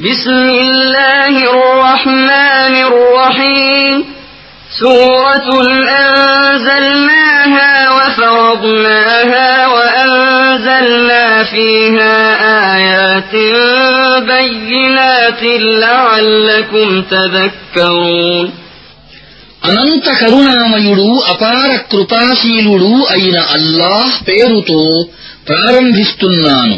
[0.00, 3.94] بسم الله الرحمن الرحيم
[4.80, 5.48] سورة
[6.58, 12.16] أنزلناها وفرضناها وأنزلنا فيها
[12.76, 13.34] آيات
[14.32, 15.42] بينات
[15.82, 18.46] لعلكم تذكرون
[19.68, 24.80] అనంత కరుణామయుడు అపార కృపాశీలుడు అయిన అల్లాహ్ పేరుతో
[25.48, 26.76] ప్రారంభిస్తున్నాను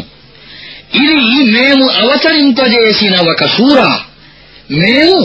[1.01, 1.19] ఇది
[1.55, 3.79] మేము అవతరింపజేసిన ఒక సూర
[4.81, 5.19] మేము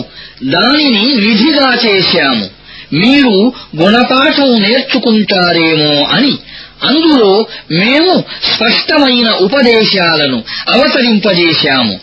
[0.52, 2.46] దానిని విధిగా చేశాము
[2.92, 3.36] మీరు
[3.80, 6.34] గుణపాఠం నేర్చుకుంటారేమో అని
[6.82, 7.30] అందులో
[7.72, 8.12] మేము
[8.50, 10.38] స్పష్టమైన ఉపదేశాలను
[10.74, 11.96] అవతరింపజేశాము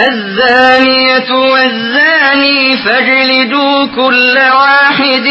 [0.00, 5.26] الزانية والزاني فاجلدوا كل واحد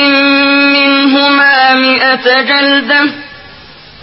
[0.76, 3.02] منهما مئة جلدة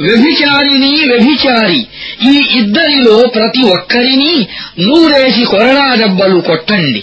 [0.00, 1.86] వ్యభిచారిని వ్యభిచారి.
[2.30, 4.46] ఈ ఇద్దరిలో ప్రతి ఒక్కరిని
[4.80, 7.02] నూరేసి కొరడా దెబ్బలు కొట్టండి.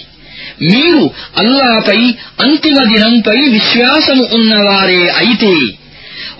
[0.61, 5.53] మీరు అల్లాపై అంతిమ దినంపై విశ్వాసము ఉన్నవారే అయితే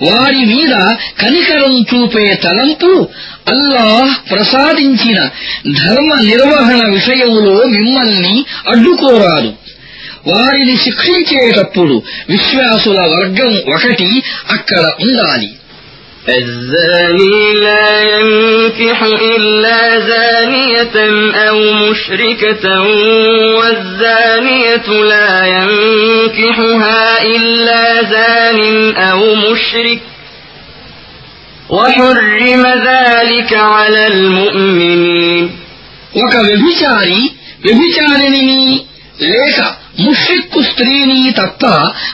[0.02, 0.74] వారి మీద
[1.20, 3.08] కనికరం చూపే తలంపు
[3.48, 5.30] అల్లాహ్ ప్రసాదించిన
[5.86, 9.54] ధర్మ నిర్వహణ విషయములో మిమ్మల్ని అడ్డుకోరాదు.
[10.28, 15.50] వారిని శిక్షించేటప్పుడు విశ్వాసుల వర్గం ఒకటి అక్కడ ఉండాలి.
[16.29, 19.03] الزاني لا ينكح
[19.37, 19.79] إلا
[20.11, 20.97] زانية
[21.49, 22.65] أو مشركة
[23.59, 27.03] والزانية لا ينكحها
[27.37, 28.61] إلا زان
[28.97, 30.01] أو مشرك
[31.71, 35.45] وحرم ذلك على المؤمنين
[36.23, 37.21] ఒక వ్యభిచారి
[37.65, 38.63] వ్యభిచారిని
[39.31, 39.59] లేక
[40.05, 41.63] ముష్రిక్కు స్త్రీని తప్ప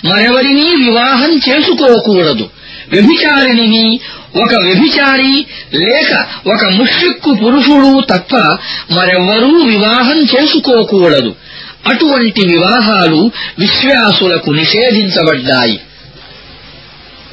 [0.09, 2.45] మరెవరినీ వివాహం చేసుకోకూడదు
[2.93, 3.87] వ్యభిచారిని
[4.35, 5.35] ఒక వ్యభిచారి
[5.83, 6.11] లేక
[6.47, 8.33] ఒక ముష్రిక్కు పురుషుడు తప్ప
[8.93, 11.33] మరెవ్వరూ వివాహం చేసుకోకూడదు
[11.91, 13.21] అటువంటి వివాహాలు
[13.59, 15.79] విశ్వాసులకు నిషేధించబడ్డాయి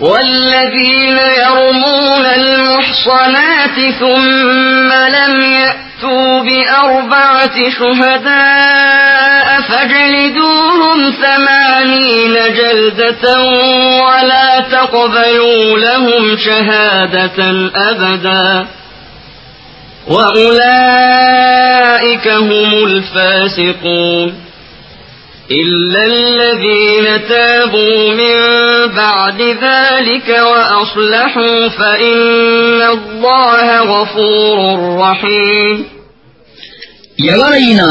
[0.02, 5.85] والذين يرمون المحصنات ثم لم يأتوا
[6.43, 13.41] بأربعة شهداء فاجلدوهم ثمانين جلدة
[14.03, 18.67] ولا تقبلوا لهم شهادة أبدا
[20.87, 24.46] وأولئك هم الفاسقون
[25.52, 28.38] إلا الذين تابوا من
[28.96, 34.58] بعد ذلك وأصلحوا فإن الله غفور
[35.00, 35.78] رحيم
[37.32, 37.90] ఎవరైనా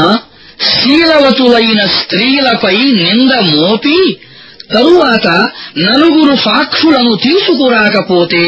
[0.71, 3.99] శీలవతులైన స్త్రీలపై నింద మోపి
[4.73, 5.27] తరువాత
[5.87, 8.43] నలుగురు సాక్షులను తీసుకురాకపోతే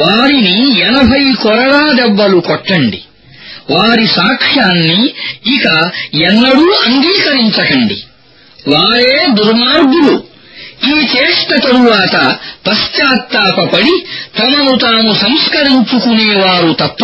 [0.00, 0.56] వారిని
[0.88, 3.00] ఎనభై కొరడా దెబ్బలు కొట్టండి
[3.70, 5.00] వారి సాక్ష్యాన్ని
[5.54, 5.66] ఇక
[6.28, 7.98] ఎన్నడూ అంగీకరించకండి
[8.66, 10.14] వారే దుర్మార్గులు
[10.88, 12.16] ఈ చేష్ట తరువాత
[12.66, 13.94] పశ్చాత్తాపడి
[14.38, 17.02] తమను తాము సంస్కరించుకునేవారు తప్ప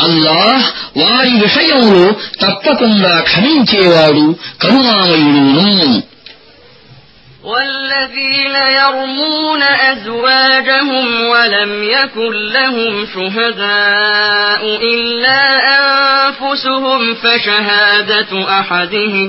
[0.00, 2.04] అల్లాహ్ వారి విషయంలో
[2.40, 4.26] తప్పకుండా క్షమించేవాడు
[4.62, 5.92] కరుణామయుడును
[7.44, 9.62] والذين يرمون
[9.92, 15.42] أزواجهم ولم يكن لهم شهداء إلا
[15.78, 19.28] أنفسهم فشهادة أحدهم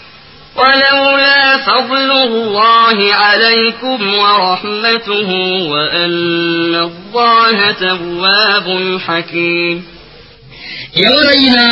[0.60, 5.28] ولولا فضل الله عليكم ورحمته
[5.72, 8.66] وأن الله تواب
[9.00, 9.76] حكيم
[11.06, 11.64] ఎవరైనా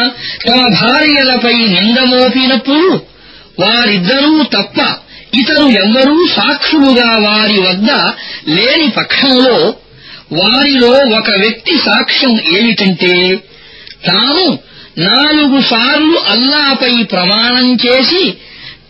[0.45, 2.89] తమ భార్యలపై నింద మోపినప్పుడు
[3.59, 4.79] వారిద్దరూ తప్ప
[5.33, 7.91] ఇతరు ఎవ్వరూ సాక్షులుగా వారి వద్ద
[8.57, 9.57] లేని పక్షంలో
[10.41, 13.15] వారిలో ఒక వ్యక్తి సాక్ష్యం ఏమిటంటే
[14.09, 14.45] తాను
[15.09, 18.23] నాలుగు సార్లు అల్లాపై ప్రమాణం చేసి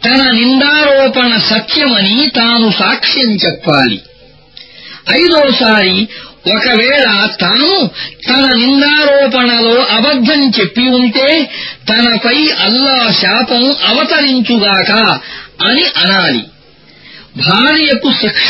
[0.06, 4.02] తన నిందారోపణ సత్యమని తాను సాక్ష్యం చెప్పాలి.
[5.12, 6.08] ఐదోసారి
[6.56, 7.90] ఒకవేళ తాను
[8.30, 11.50] తన నిందారోపణలో అబద్ధం చెప్పి ఉంటే
[11.90, 14.92] తనపై అల్లా శాపం అవతరించుగాక
[15.64, 16.44] అని అనాలి.
[17.38, 18.48] భార్యకు శిక్ష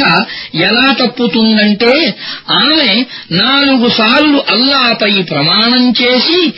[0.56, 2.14] ఎలా తప్పుతుందంటే
[2.52, 6.54] ఆమె నాలుగు సార్లు అల్లాపై ప్రమాణం చేసి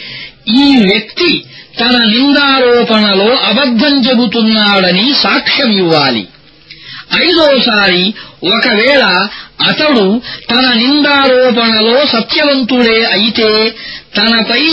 [0.58, 1.46] ఈ వ్యక్తి
[1.80, 6.28] తన నిందారోపణలో అబద్ధం చెబుతున్నాడని సాక్ష్యమివ్వాలి
[7.16, 8.04] ఐదోసారి
[8.48, 9.04] ఒకవేళ
[9.70, 10.22] అతడు
[10.52, 13.50] తన నిందారోపణలో సత్యవంతుడే అయితే
[14.16, 14.64] తనపై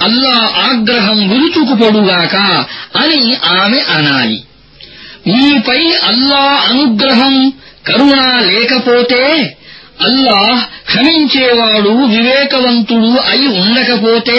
[0.00, 0.36] అల్లా
[0.70, 2.36] ఆగ్రహం విరుచుకుపొడుగాక
[2.96, 3.20] అని
[3.56, 4.38] ఆమె అనాలి.
[5.26, 7.34] మీపై అల్లా అనుగ్రహం
[7.86, 9.22] కరుణ లేకపోతే
[10.00, 14.38] అల్లాహ్ క్షమించేవాడు వివేకవంతుడు అయి ఉండకపోతే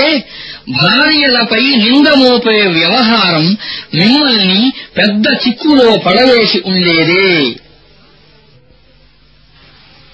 [0.79, 3.47] భార్యలపై నిందమోపే వ్యవహారం
[3.95, 4.61] మిమ్మల్ని
[4.99, 7.29] పెద్ద చిక్కులో పడవేసి ఉండేదే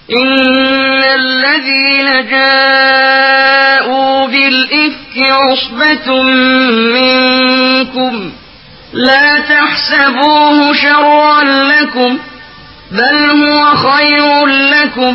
[0.09, 0.41] إن
[1.15, 6.09] الذين جاءوا بالإفك عصبة
[6.97, 8.15] منكم
[9.09, 11.35] لا تحسبوه شرا
[11.73, 12.19] لكم
[12.93, 15.15] بل هو خير لكم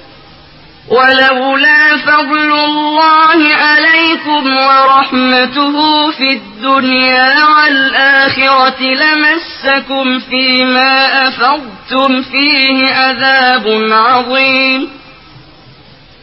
[0.91, 5.75] ولولا فضل الله عليكم ورحمته
[6.11, 15.00] في الدنيا والآخرة لمسكم فيما أفضتم فيه عذاب عظيم.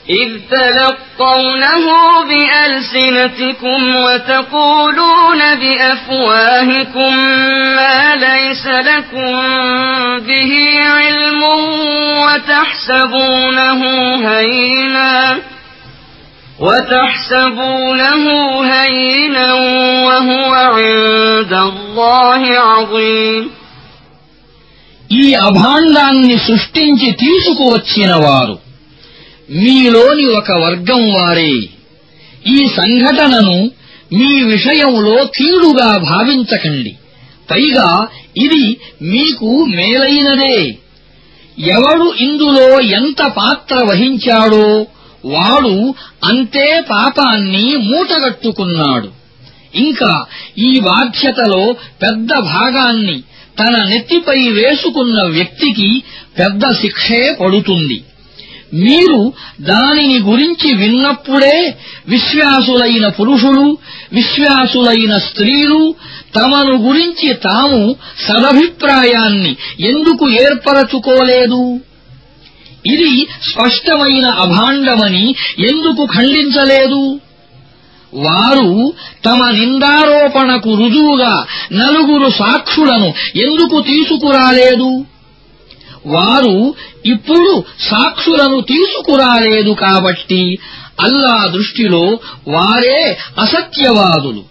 [0.09, 1.85] إذ تلقونه
[2.30, 7.13] بألسنتكم وتقولون بأفواهكم
[7.77, 9.33] ما ليس لكم
[10.27, 10.53] به
[10.97, 11.44] علم
[12.25, 13.81] وتحسبونه
[14.30, 15.38] هينا
[16.59, 18.24] وتحسبونه
[18.74, 19.53] هينا
[20.07, 23.44] وهو عند الله عظيم
[25.21, 28.56] ఈ అభాండాన్ని సృష్టించి తీసుకువచ్చిన వారు
[29.50, 31.52] మీలోని ఒక వర్గం వారే.
[32.46, 33.70] ఈ సంఘటనను
[34.12, 36.96] మీ విషయంలో కీడుగా భావించకండి.
[37.50, 40.78] పైగా ఇది మీకు మేలైనదే.
[41.58, 44.86] ఎవడు ఇందులో ఎంత పాత్ర వహించాడో
[45.24, 49.08] వాడు అంతే పాపాన్ని మూటగట్టుకున్నాడు.
[49.74, 50.24] ఇంకా
[50.58, 53.22] ఈ బాధ్యతలో పెద్ద భాగాన్ని
[53.58, 56.02] తన నెత్తిపై వేసుకున్న వ్యక్తికి
[56.38, 58.02] పెద్ద శిక్షే పడుతుంది.
[58.75, 61.75] మీరు దానిని గురించి విన్నప్పుడే
[62.08, 63.79] విశ్వాసులైన పురుషులు
[64.13, 65.94] విశ్వాసులైన స్త్రీలు
[66.34, 67.96] తమను గురించి తాము
[68.29, 71.81] సదభిప్రాయాన్ని ఎందుకు ఏర్పరచుకోలేదు?
[72.87, 77.20] ఇది స్పష్టమైన అభాండమని ఎందుకు ఖండించలేదు?
[78.15, 78.93] వారు
[79.25, 85.05] తమ నిందారోపణకు రుజువుగా నలుగురు సాక్షులను ఎందుకు తీసుకురాలేదు?
[86.08, 86.74] వారు
[87.06, 90.58] ఇప్పుడు సాక్షులను తీసుకురాలేదు కాబట్టి
[91.00, 94.43] అల్లా దృష్టిలో వారే అసత్యవాదులు.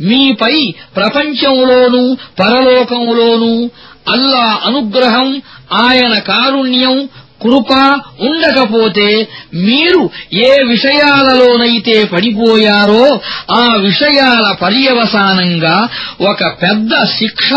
[0.00, 3.70] మీపై ప్రపంచంలోనూ పరలోకంలోనూ
[4.08, 5.42] అల్లా అనుగ్రహం
[5.72, 7.08] ఆయన కారుణ్యం
[7.42, 7.72] కృప
[8.20, 13.20] ఉండకపోతే మీరు ఏ విషయాలలోనైతే పడిపోయారో
[13.50, 15.88] ఆ విషయాల పర్యవసానంగా
[16.30, 17.52] ఒక పెద్ద శిక్ష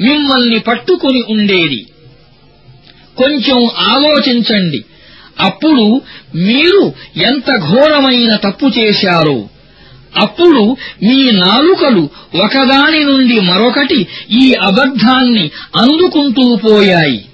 [0.00, 1.86] మిమ్మల్ని పట్టుకుని ఉండేది.
[3.18, 4.84] కొంచెం ఆలోచించండి.
[5.40, 6.02] అప్పుడు
[6.34, 9.48] మీరు ఎంత ఘోరమైన తప్పు చేశారో.
[10.22, 12.08] అప్పుడు మీ నాలుకలు
[12.44, 17.24] ఒకదాని నుండి మరొకటి ఈ అబద్ధాన్ని అందుకుంటూ పోయాయి.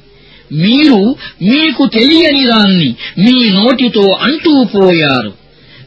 [0.52, 5.32] మీరు మీకు తెలియని దాన్ని మీ నోటితో అంటూ పోయారు.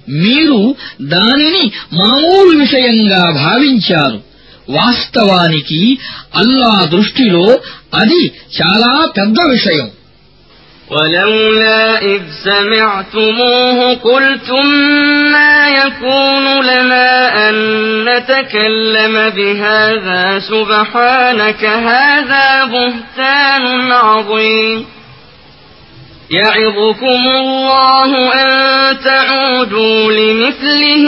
[0.09, 4.26] మీరు దానిని మామూలు విషయంగా భావించారు.
[4.68, 5.80] వాస్తవానికి
[6.36, 7.46] అల్లా దృష్టిలో
[7.94, 8.22] అది
[8.58, 9.88] చాలా పెద్ద విషయం
[10.90, 14.66] ولولا إذ سمعتموه قلتم
[15.32, 17.08] ما يكون لنا
[17.44, 17.54] أن
[18.04, 24.78] نتكلم بهذا سبحانك هذا بهتان عظيم
[26.30, 28.48] يعظكم الله أن
[29.04, 31.06] تعودوا لمثله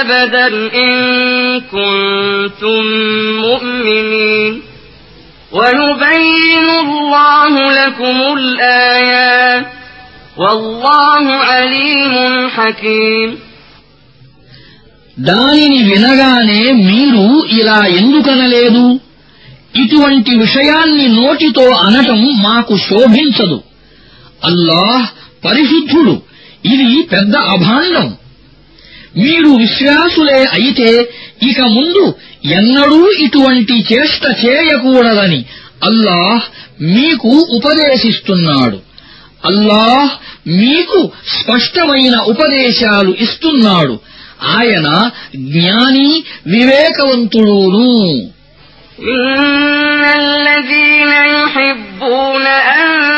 [0.00, 0.94] أبدا إن
[1.60, 2.82] كنتم
[3.40, 4.62] مؤمنين
[5.52, 9.66] ويبين الله لكم الآيات
[10.36, 12.14] والله عليم
[12.50, 13.30] حكيم
[15.18, 17.24] దానిని వినగానే మీరు
[17.58, 18.84] ఇలా ఎందుకనలేదు
[19.74, 23.58] ఇటువంటి విషయాన్ని నోటితో అనటం మాకు శోభించదు
[24.42, 25.06] అల్లాహ్
[25.44, 26.14] పరిశుద్ధుడు
[26.64, 28.06] ఇది పెద్ద అభాండం
[29.18, 30.88] మీరు విశ్వాసులే అయితే
[31.48, 32.04] ఇక ముందు
[32.56, 35.40] ఎన్నడూ ఇటువంటి చేష్ట చేయకూడదని
[35.88, 36.44] అల్లాహ్
[36.94, 38.78] మీకు ఉపదేశిస్తున్నాడు
[39.44, 40.12] అల్లాహ్
[40.54, 40.98] మీకు
[41.34, 43.96] స్పష్టమైన ఉపదేశాలు ఇస్తున్నాడు
[44.54, 44.88] ఆయన
[45.50, 46.08] జ్ఞాని
[46.54, 47.90] వివేకవంతుడును
[49.10, 53.17] إن الذين يحبون أن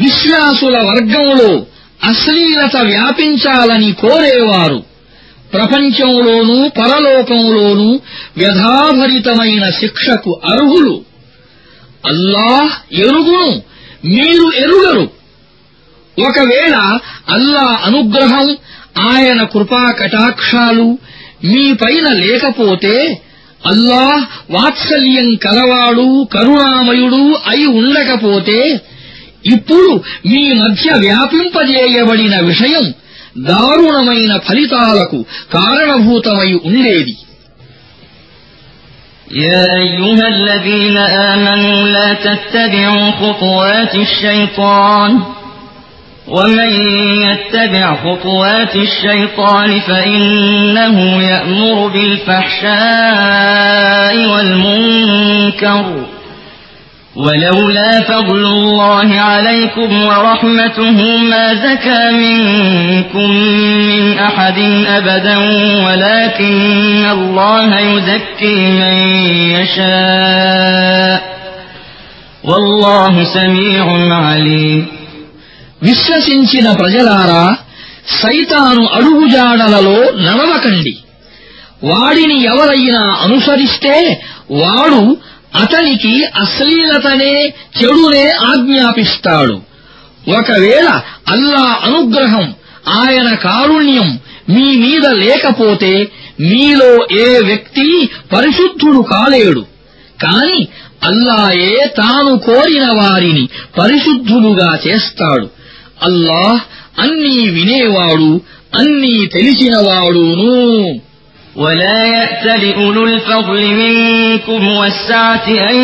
[0.00, 1.66] విశ్వాసుల వర్గంలో
[2.04, 4.84] అశ్లీలత వ్యాపించాలని కోరేవారు.
[5.52, 8.00] ప్రపంచంలోనూ పరలోకంలోనూ
[8.36, 11.04] వ్యధాభరితమైన శిక్షకు అర్హులు.
[12.06, 13.62] అల్లాహ్ ఎరుగును
[14.04, 15.10] మీరు ఎరుగరు.
[16.28, 16.98] ఒకవేళ
[17.28, 18.56] అల్లా అనుగ్రహం
[19.00, 20.98] ఆయన కృపా కటాక్షాలు
[21.44, 23.22] మీపైన లేకపోతే
[23.66, 28.80] అల్లాహ్ వాత్సల్యం కలవాడు కరుణామయుడు అయి ఉండకపోతే
[29.45, 29.91] ఇప్పుడు
[30.31, 32.85] మీ మధ్య వ్యాపింపజేయబడిన విషయం
[33.49, 35.19] దారుణమైన ఫలితాలకు
[35.57, 37.15] కారణభూతమై ఉండేది
[39.47, 40.97] يا أيها الذين
[41.31, 45.11] آمنوا لا تتبعوا خطوات الشيطان
[46.27, 46.71] ومن
[47.27, 51.77] يتبع خطوات الشيطان فإنه يأمر
[52.81, 55.85] بالفحشاء والمنكر
[57.15, 60.97] ولولا فضل الله عليكم ورحمته
[61.31, 63.29] ما زكى منكم
[63.89, 65.37] من أحد أبدا
[65.85, 68.95] ولكن الله يزكي من
[69.55, 71.17] يشاء
[72.43, 73.85] والله سميع
[74.25, 74.81] عليم
[75.81, 77.43] విశ్వసించిన ప్రజలారా
[78.21, 80.93] సైతాను అడుగుజాడలలో నడవకండి
[81.83, 83.95] వాడిని ఎవరైనా అనుసరిస్తే
[84.61, 85.01] వాడు
[85.56, 89.60] అతనికి అశ్లీలతనే చెడునే ఆజ్ఞాపిస్తాడు.
[90.28, 92.54] ఒకవేళ అల్లా అనుగ్రహం
[92.88, 96.08] ఆయన కారుణ్యం మీ మీద లేకపోతే
[96.40, 99.66] మీలో ఏ వ్యక్తి పరిశుద్ధుడు కాలేడు.
[100.22, 100.68] కాని
[101.02, 103.48] అల్లాయే తాను కోరిన వారిని
[103.78, 105.50] పరిశుద్ధులుగా చేస్తాడు.
[106.02, 106.60] అల్లాహ్
[107.00, 108.40] అన్నీ వినేవాడు
[108.74, 111.00] అన్నీ తెలిసినవాడును.
[111.55, 115.75] ولا يأت لأولو الفضل منكم والسعة أن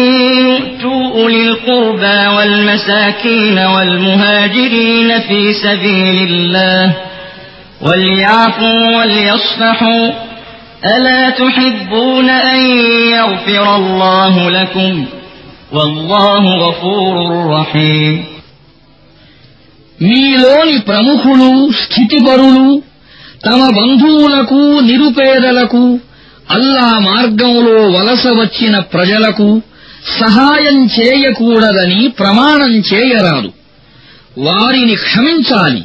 [0.47, 6.93] يؤتوا أولي القربى والمساكين والمهاجرين في سبيل الله
[7.81, 10.11] وليعفوا وليصفحوا
[10.97, 12.59] ألا تحبون أن
[13.11, 15.05] يغفر الله لكم
[15.71, 17.15] والله غفور
[17.59, 18.17] رحيم
[20.01, 21.51] మీలోని ప్రముఖులు
[21.81, 22.65] స్థితిపరులు
[23.46, 26.00] తమ బంధువులకు నిరుపేదలకు
[26.50, 29.62] అల్లా మార్గంలో వలస వచ్చిన ప్రజలకు
[30.20, 33.52] సహాయం చేయకూడదని ప్రమాణం చేయరాదు.
[34.38, 35.84] వారిని క్షమించాలి.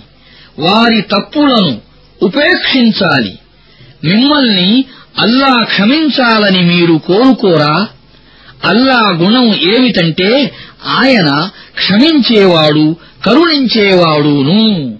[0.60, 1.78] వారి తప్పులను
[2.22, 3.40] ఉపేక్షించాలి.
[4.04, 4.86] మిమ్మల్ని
[5.20, 7.88] అల్లా క్షమించాలని మీరు కోరుకోరా?
[8.66, 10.52] అల్లా గుణం ఏమిటంటే
[10.86, 12.96] ఆయన క్షమించేవాడు
[13.26, 15.00] కరుణించేవాడును.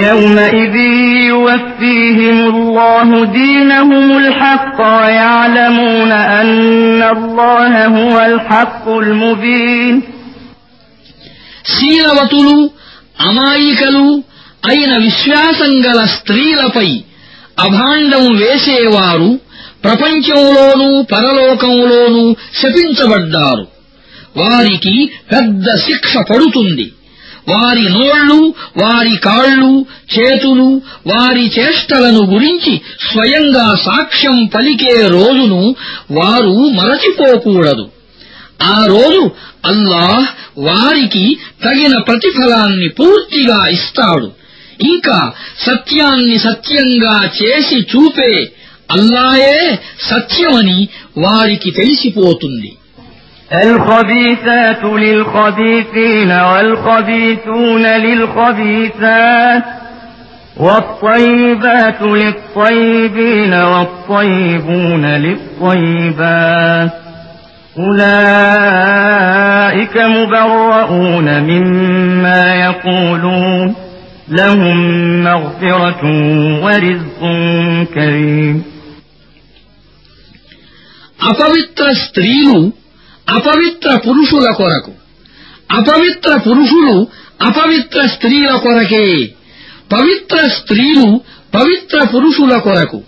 [0.00, 0.76] يومئذ
[1.26, 9.94] يوفيهم الله دينهم الحق ويعلمون أن الله هو الحق المبين
[11.72, 12.56] శీలవతులు
[13.20, 14.06] అమాయికలు
[14.62, 16.88] అయిన విశ్వాసం గల స్త్రీలపై
[17.58, 19.30] అభాండం వేసేవారు
[19.86, 22.24] ప్రపంచంలోనూ పరలోకంలోనూ
[22.60, 23.64] శపించబడ్డారు
[24.40, 24.94] వారికి
[25.32, 26.86] పెద్ద శిక్ష పడుతుంది
[27.49, 29.85] వారి నోళ్ళు వారి కాళ్ళు
[30.17, 32.81] చేతులు వారి చేష్టలను గురించి
[33.11, 35.75] స్వయంగా సాక్ష్యం పలికే రోజును
[36.11, 37.91] వారు మరచిపోకూడదు.
[38.63, 39.31] ఆ రోజు
[39.65, 40.25] అల్లాహ్
[40.57, 44.31] వారికి తగిన ప్రతిఫలాన్ని పూర్తిగా ఇస్తాడు.
[44.81, 48.53] ఇంకా సత్యాన్ని సత్యంగా చేసి చూపే
[48.91, 52.77] అల్లాయే సత్యమని వారికి తెలిసిపోతుంది.
[53.52, 59.62] الخبيثات للخبيثين والخبيثون للخبيثات
[60.56, 66.90] والطيبات للطيبين والطيبون للطيبات
[67.78, 69.16] أولئك
[69.96, 73.74] مبرؤون مما يقولون
[74.28, 74.76] لهم
[75.24, 76.02] مغفرة
[76.64, 77.20] ورزق
[77.94, 78.56] كريم
[81.30, 82.58] అపవిత్ర స్త్రీలు
[83.31, 84.91] అపవిత్ర పురుషుల కొరకు.
[85.71, 87.07] అపవిత్ర పురుషులు
[87.41, 89.33] అపవిత్ర స్త్రీల కొరకే.
[89.91, 91.21] పవిత్ర స్త్రీలు
[91.53, 93.03] పవిత్ర పురుషుల కొరకు.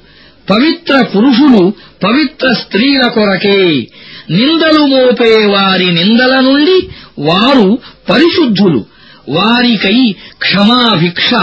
[0.49, 3.87] పవిత్ర పురుషులు పవిత్ర స్త్రీల కొరకే.
[4.29, 6.89] నిందలు మోపే వారి నిందల నుండి
[7.19, 8.85] వారు పరిశుద్ధులు.
[9.29, 11.33] వారికై క్షమాభిక్ష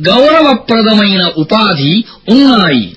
[0.00, 2.96] గౌరవప్రదమైన ఉపాధి ఉన్నాయి.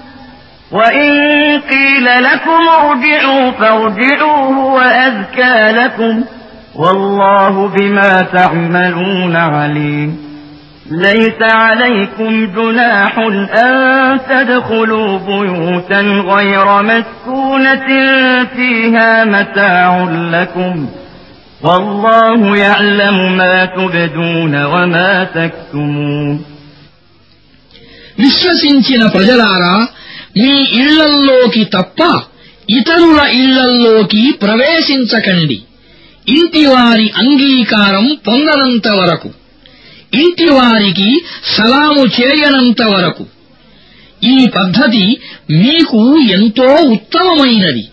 [0.72, 1.10] وإن
[1.60, 6.24] قيل لكم ارجعوا فارجعوا هو أزكى لكم
[6.74, 10.26] والله بما تعملون عليم
[10.90, 13.18] ليس عليكم جناح
[13.64, 17.86] أن تدخلوا بيوتا غير مسكونة
[18.56, 20.88] فيها متاع لكم
[21.62, 26.44] والله يعلم ما تبدون وما تكتمون
[28.24, 29.74] విశ్వసించిన ప్రజలారా
[30.37, 32.21] మీ ఇళ్ళల్లోకి తప్ప
[32.69, 35.61] ఇతరుల ఇళ్ళల్లోకి ప్రవేశించకండి.
[36.27, 39.29] ఇంటివారి అంగీకారం పొందనంత వరకు.
[40.13, 41.21] ఇంటివారికి
[41.55, 43.25] సలాము చేయనంత వరకు.
[44.23, 45.17] ఈ పద్ధతి
[45.51, 47.87] మీకు ఎంతో ఉత్తమమైనది.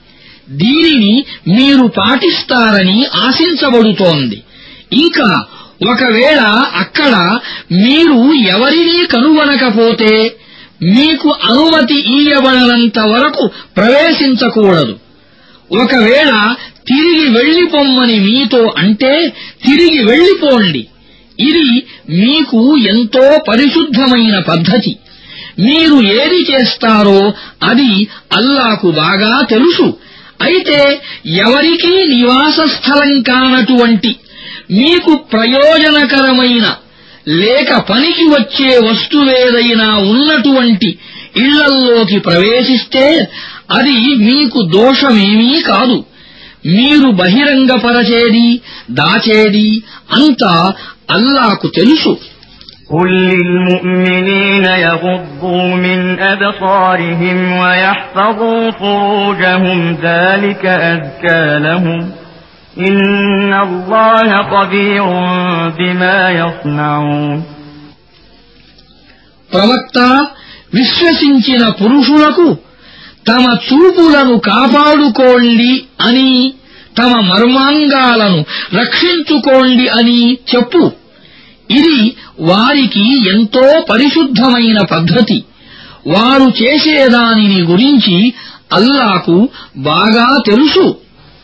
[0.51, 4.43] దీనిని మీరు పాటిస్తారని ఆశించబడుతోంది.
[4.93, 5.45] ఇంకా
[5.91, 6.41] ఒకవేళ
[6.75, 7.39] అక్కడ
[7.73, 10.37] మీరు ఎవరినీ కనుగొనకపోతే
[10.83, 14.99] మీకు అనుమతి ఇయ్యబడనంత వరకు ప్రవేశించకూడదు.
[15.83, 16.55] ఒకవేళ
[16.87, 19.33] తిరిగి వెళ్ళిపొమ్మని మీతో అంటే
[19.67, 20.89] తిరిగి వెళ్ళిపోండి
[21.41, 24.97] ఇది మీకు ఎంతో పరిశుద్ధమైన పద్ధతి.
[25.59, 29.99] మీరు ఏది చేస్తారో అది అల్లాకు బాగా తెలుసు.
[30.43, 34.17] అయితే ఎవరికీ నివాస స్థలం కానటువంటి
[34.71, 36.75] మీకు ప్రయోజనకరమైన
[37.40, 40.90] లేక పనికి వచ్చే వస్తువేదైనా ఉన్నటువంటి
[41.36, 43.06] ఇళ్లల్లోకి ప్రవేశిస్తే
[43.72, 45.98] అది మీకు దోషమేమీ కాదు
[46.68, 48.48] మీరు బహిరంగపరచేది
[48.92, 49.70] దాచేది
[50.14, 50.54] అంతా
[51.10, 52.14] అల్లాకు తెలుసు
[52.90, 62.00] قل للمؤمنين يغضوا من أبصارهم ويحفظوا فروجهم ذلك أزكى لهم
[69.53, 70.27] ప్రవక్త
[70.75, 72.57] విశ్వసించిన పురుషులకు
[73.29, 76.55] తమ చూపులను కాపాడుకోండి అని
[76.99, 80.93] తమ మర్మాంగాలను రక్షించుకోండి అని చెప్పు.
[81.71, 85.45] ఇది వారికి ఎంతో పరిశుద్ధమైన పద్ధతి.
[86.07, 88.33] వారు చేసేదానిని గురించి
[88.73, 90.97] అల్లాకు బాగా తెలుసు.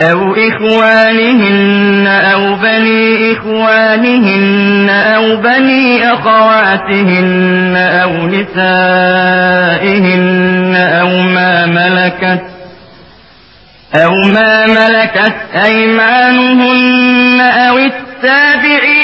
[0.00, 9.64] أو إخوانهن أو بني إخوانهن أو بني أخواتهن أو نسائهن
[10.76, 12.42] أو ما ملكت
[13.94, 18.97] أو ما ملكت أيمانهن أو التابعين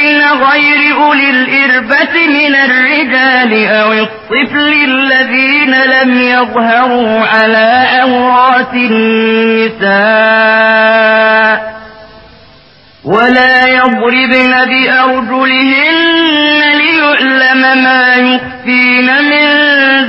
[0.46, 7.68] غير أولي الإربة من الرجال أو الطفل الذين لم يظهروا على
[8.02, 8.74] أورات
[10.50, 11.80] النساء
[13.06, 16.00] ولا يضربن بأرجلهن
[16.82, 19.46] ليعلم ما يخفين من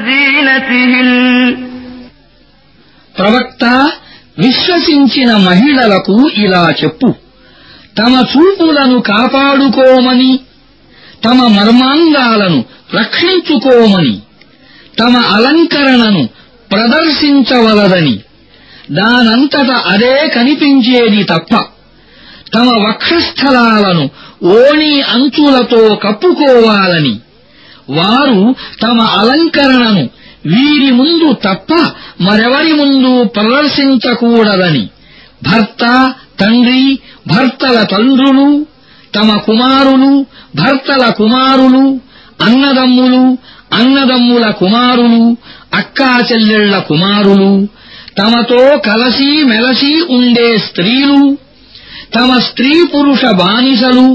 [0.07, 1.11] زينتهن
[3.18, 3.64] ప్రవక్త
[4.38, 7.09] విశ్వసించిన మహిళలకు ఇలా చెప్పు
[7.95, 10.31] తమ చూపులను కాపాడుకోమని
[11.23, 12.60] తమ మర్మాంగాలను
[12.95, 14.15] రక్షించుకోమని
[14.99, 16.23] తమ అలంకరణను
[16.71, 18.15] ప్రదర్శించవలదని
[18.91, 21.53] దానంతట అదే కనిపించేది తప్ప
[22.53, 24.03] తమ వక్షస్థలాలను
[24.51, 27.15] ఓణి అంచులతో కప్పుకోవాలని
[27.89, 28.41] వారు
[28.81, 30.03] తమ అలంకరణను
[30.45, 31.71] వీరి ముందు తప్ప
[32.21, 34.84] మరెవరి ముందు ప్రదర్శించకూడదని
[35.43, 35.84] భర్త
[36.39, 36.82] తండ్రి
[37.28, 38.48] భర్తల తండ్రులు
[39.13, 40.12] తమ కుమారులు
[40.56, 41.84] భర్తల కుమారులు
[42.41, 43.24] అన్నదమ్ములు
[43.74, 45.24] అన్నదమ్ముల కుమారులు
[45.74, 47.52] అక్కాచెల్లెళ్ళ కుమారులు
[48.17, 51.21] తమతో కలసి మెలసి ఉండే స్త్రీలు
[52.13, 54.08] తమ స్త్రీ పురుష బానిసలు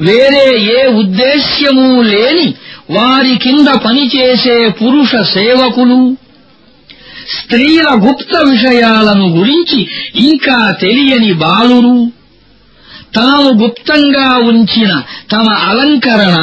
[0.00, 2.48] వేరే ఏ ఉద్దేశ్యమూ లేని
[2.90, 6.00] వారి కింద పనిచేసే పురుష సేవకులు
[7.35, 9.79] స్త్రీల గుప్త విషయాలను గురించి
[10.27, 11.97] ఇంకా తెలియని బాలురు
[13.17, 14.91] తాము గుప్తంగా ఉంచిన
[15.31, 16.37] తమ అలంకరణ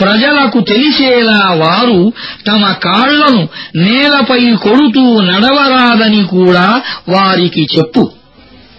[0.00, 2.00] ప్రజలకు తెలిసేలా వారు
[2.48, 3.42] తమ కాళ్లను
[3.84, 6.68] నేలపై కొడుతూ నడవరాదని కూడా
[7.14, 8.04] వారికి చెప్పు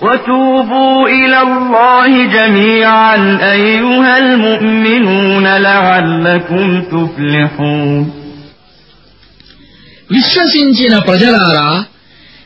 [0.01, 3.15] وتوبوا إلى الله جميعا
[3.53, 8.03] أيها المؤمنون لعلكم تفلحون
[10.11, 11.69] విశ్వసించిన ప్రజలారా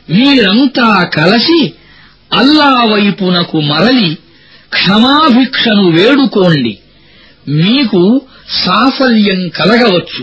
[0.08, 1.60] మీరంతా కలసి
[2.30, 4.10] అల్లా వైపునకు మరలి
[4.72, 6.74] క్షమాభిక్షను వేడుకోండి
[7.62, 8.02] మీకు
[8.62, 10.22] సాఫల్యం కలగవచ్చు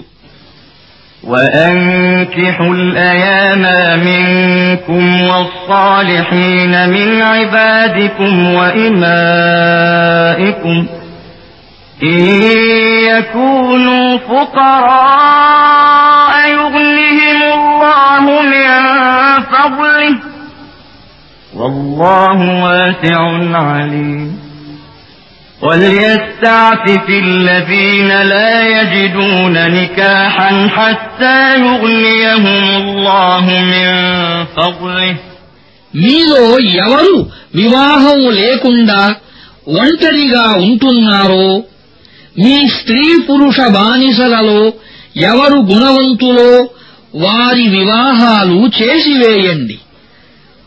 [1.23, 3.63] وأنكحوا الأيام
[4.09, 8.53] منكم والصالحين من عبادكم
[9.59, 10.87] وإمائكم
[12.03, 12.19] إن
[13.09, 15.69] يكونوا فقراء
[16.51, 17.02] يغنهم
[18.23, 18.69] الله من
[19.43, 20.15] فضله
[21.53, 23.19] والله واسع
[23.57, 24.39] عليم
[25.61, 33.89] وليستعفف الذين لا يجدون نكاحا حتى يغنيهم الله من
[34.57, 35.15] فضله
[35.93, 36.43] మీలో
[36.83, 37.13] ఎవరు
[37.59, 39.01] వివాహం లేకుండా
[39.81, 41.47] ఒంటరిగా ఉంటున్నారో
[42.43, 44.59] మీ స్త్రీ పురుష బానిసలలో
[45.31, 46.51] ఎవరు గుణవంతులో
[47.14, 49.78] వారి వివాహాలు చేసివేయండి.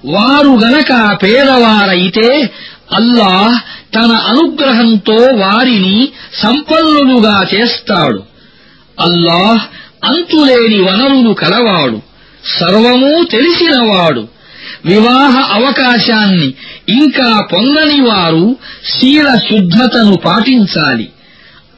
[0.05, 2.49] వారు గనక పేదవారైతే
[2.93, 3.59] అల్లాహ్
[3.95, 8.23] తన అనుగ్రహంతో వారిని సంపన్నులుగా చేస్తాడు.
[8.99, 9.65] అల్లాహ్
[10.05, 12.01] అంతులేని వనరులు కలవాడు
[12.59, 14.27] సర్వమూ తెలిసినవాడు.
[14.85, 16.53] వివాహ అవకాశాన్ని
[16.89, 18.55] ఇంకా పొందని వారు
[18.85, 21.09] శీల శుద్ధతను పాటించాలి.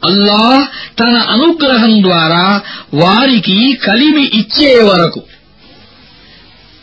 [0.03, 0.65] అల్లాహ్
[1.01, 2.45] తన అనుగ్రహం ద్వారా
[3.03, 5.23] వారికి కలిమి ఇచ్చే వరకు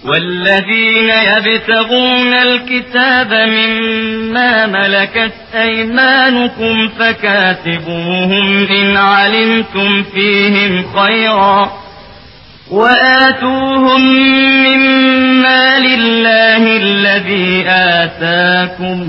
[0.06, 11.72] والذين يبتغون الكتاب مما ملكت أيمانكم فكاتبوهم إن علمتم فيهم خيرا
[12.72, 14.02] وآتوهم
[14.68, 17.64] مما لله الذي
[18.00, 19.00] آتاكم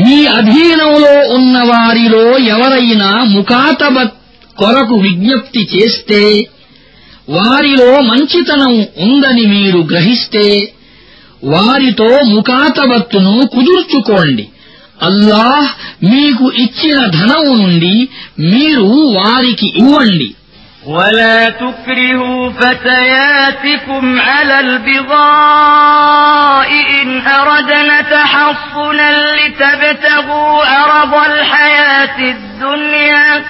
[0.00, 4.14] మీ అధీనంలో ఉన్న వారిలో ఎవరైనా ముఖాతబత్
[4.56, 6.48] కొరకు విజ్ఞప్తి చేస్తే
[7.28, 10.72] వారిలో మంచితనం ఉందని మీరు గ్రహిస్తే
[11.44, 14.48] వారితో ముఖాతబత్తును కుదుర్చుకోండి.
[15.02, 15.70] అల్లాహ్
[16.04, 18.86] మీకు ఇచ్చిన ధనం నుండి మీరు
[19.18, 20.34] వారికి ఇవ్వండి.
[20.85, 26.69] ولا تكرهوا فتياتكم على البغاء
[27.01, 33.43] إن أردنا تحصنا لتبتغوا عرض الحياة الدنيا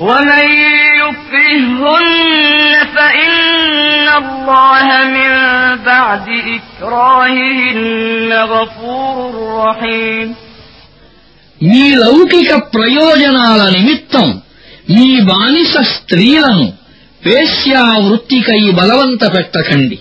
[0.00, 0.44] ومن
[1.02, 4.86] يكرهن فإن الله
[5.16, 5.32] من
[5.84, 6.26] بعد
[6.58, 9.32] إكراههن غفور
[9.66, 10.28] رحيم
[11.70, 14.28] మీ లౌకిక ప్రయోజనాల నిమిత్తం
[14.87, 16.65] మీ బానిస స్త్రీలను
[17.23, 19.97] వేశ్యా వృత్తికై బలవంత పెట్టకండి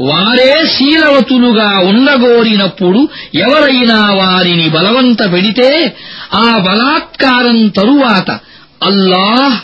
[0.00, 3.00] వారే శీలవతులుగా ఉండగోరినప్పుడు
[3.38, 5.68] ఎవరైనా వారిని బలవంత పెడితే
[6.36, 8.30] ఆ బలాత్కారం తరువాత
[8.82, 9.56] అల్లాహ్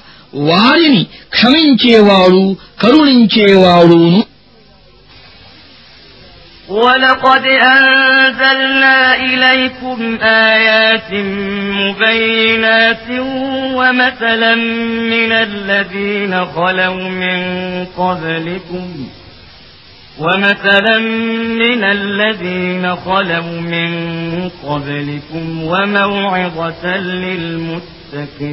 [0.51, 2.43] వారిని క్షమించేవాడు
[2.83, 4.21] కరుణించేవాడును
[6.71, 11.13] ولقد أنزلنا إليكم آيات
[11.75, 13.11] مبينات
[13.75, 14.55] ومثلا
[15.11, 17.41] من الذين خلوا من
[17.97, 19.09] قبلكم
[20.19, 20.99] ومثلا
[21.59, 28.51] من الذين خلوا من قبلكم وموعظة للمتقين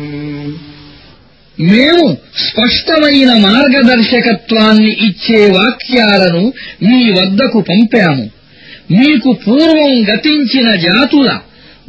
[1.59, 2.05] మేము
[2.45, 6.45] స్పష్టమైన మార్గదర్శకత్వాన్ని ఇచ్చే వాక్యాలను
[6.83, 8.25] మీ వద్దకు పంపాము
[8.93, 11.29] మీకు పూర్వం గతించిన జాతుల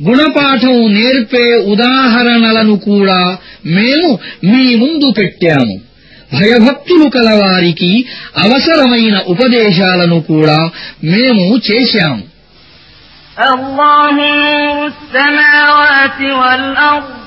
[0.02, 3.22] గుణపాఠం నేర్పే ఉదాహరణలను కూడా
[3.70, 4.12] మేము
[4.44, 5.76] మీ ముందు పెట్టాము
[6.32, 7.92] భయభక్తులు కలవారికి
[8.44, 10.60] అవసరమైన ఉపదేశాలను కూడా
[11.14, 12.24] మేము చేశాము
[13.46, 17.27] الله نور السماوات والأرض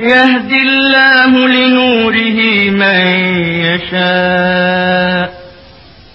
[0.00, 2.38] يهدي الله لنوره
[2.82, 3.00] من
[3.66, 5.24] يشاء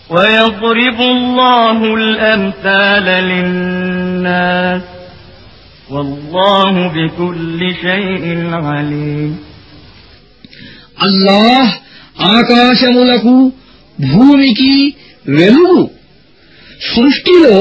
[0.10, 4.82] ويضرب الله الأمثال للناس
[5.90, 8.26] والله بكل شيء
[8.68, 9.32] عليم
[11.06, 11.70] అల్లాహ్
[12.36, 13.36] ఆకాశములకు
[14.12, 14.74] భూమికి
[15.38, 15.82] వెలుగు
[16.92, 17.56] సృష్టిలో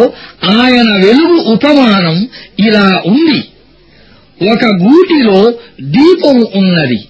[0.60, 2.16] ఆయన వెలుగు ఉపమానం
[2.66, 3.38] ఇలా ఉంది
[4.43, 7.07] ఒక గూటిలో దీపం ఉన్నది.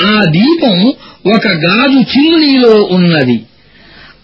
[0.00, 0.92] ఆ దీపం
[1.34, 3.40] ఒక గాజు చిమ్నీలో ఉన్నది.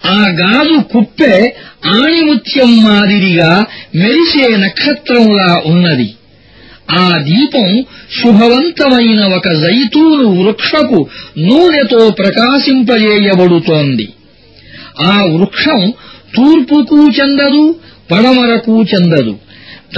[0.06, 1.54] ఆ గాజు కుప్పె
[1.86, 3.64] ఆణిముత్యం మాదిరిగా
[3.96, 6.14] మెరిసే నక్షత్రంలా ఉన్నది.
[6.90, 7.84] ఆ దీపం
[8.22, 14.08] శుభవంతమైన ఒక జైతూను వృక్షపు నూనెతో ప్రకాశింపజేయబడుతోంది.
[15.00, 15.92] ఆ వృక్షం
[16.36, 17.74] తూర్పుకు చెందదు
[18.10, 19.43] పడమరకు చెందదు.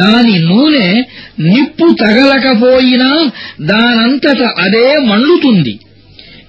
[0.00, 1.04] దాని నూనె
[1.40, 3.30] నిప్పు తగలకపోయినా
[3.60, 5.80] దానంతట అదే మండుతుంది.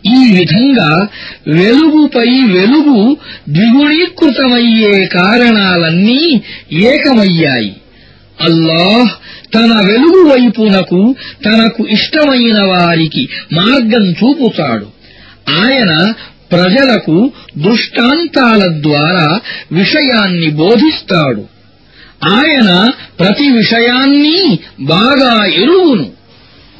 [0.05, 1.07] ఈ విధంగా
[1.47, 3.17] వెలుగుపై వెలుగు
[3.49, 7.75] ద్విగుణీకృతమయ్యే కారణాలన్నీ ఏకమయ్యాయి.
[8.41, 9.09] అల్లాహ్
[9.55, 14.87] తన వెలుగు వైపునకు తనకు ఇష్టమైన వారికి మార్గం చూపుతాడు.
[15.49, 16.13] ఆయన
[16.51, 19.39] ప్రజలకు దృష్టాంతాల ద్వారా
[19.71, 21.56] విషయాన్ని బోధిస్తాడు.
[22.38, 22.70] ఆయన
[23.20, 24.38] ప్రతి విషయాన్ని
[24.92, 26.08] బాగా ఎరుగును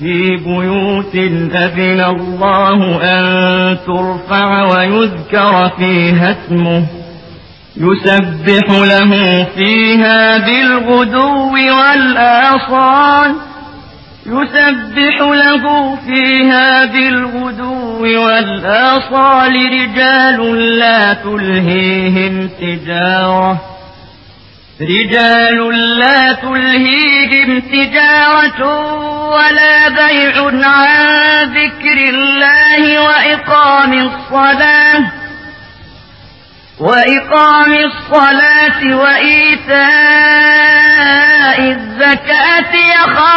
[0.02, 1.14] في بيوت
[1.64, 2.78] أذن الله
[3.14, 3.24] أن
[3.86, 6.82] ترفع ويذكر فيها اسمه
[7.76, 9.12] يسبح له
[9.56, 13.30] فيها بالغدو والآصال
[14.26, 15.64] يسبح له
[16.06, 20.38] فيها بالغدو والآصال رجال
[20.78, 23.60] لا تلهيهم تجارة
[24.81, 25.57] رجال
[25.99, 28.61] لا تلهيهم تجارة
[29.29, 35.11] ولا بيع عن ذكر الله وإقام الصلاة
[36.79, 40.37] وإقام الصلاة وإيتاء
[41.57, 43.36] إيتاء الزكاة يخافون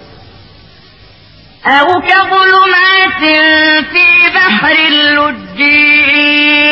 [1.65, 3.21] أو كظلمات
[3.91, 5.59] في بحر اللج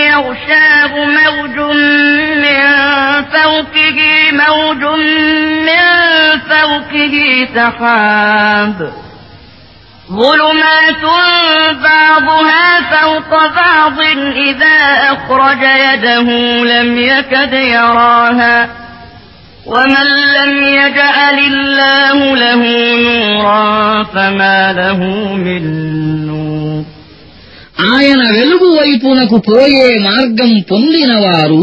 [0.09, 1.59] يغشاه موج
[2.37, 2.59] من
[3.23, 3.99] فوقه
[4.31, 4.83] موج
[5.65, 5.85] من
[6.49, 8.93] فوقه سحاب.
[10.11, 11.03] ظلمات
[11.83, 13.99] بعضها فوق بعض
[14.35, 14.77] إذا
[15.13, 16.29] أخرج يده
[16.63, 18.88] لم يكد يراها.
[19.66, 20.06] ومن
[20.38, 22.60] لم يجعل الله له
[22.98, 23.68] نورا
[24.04, 25.00] فما له
[25.38, 25.62] من
[26.28, 26.82] نور
[27.90, 31.62] ఆయన వెలుగు వైపునకు పోయే మార్గం పొందినవారు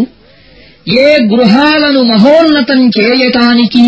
[1.02, 3.86] ఏ గృహాలను మహోన్నతం చేయటానికి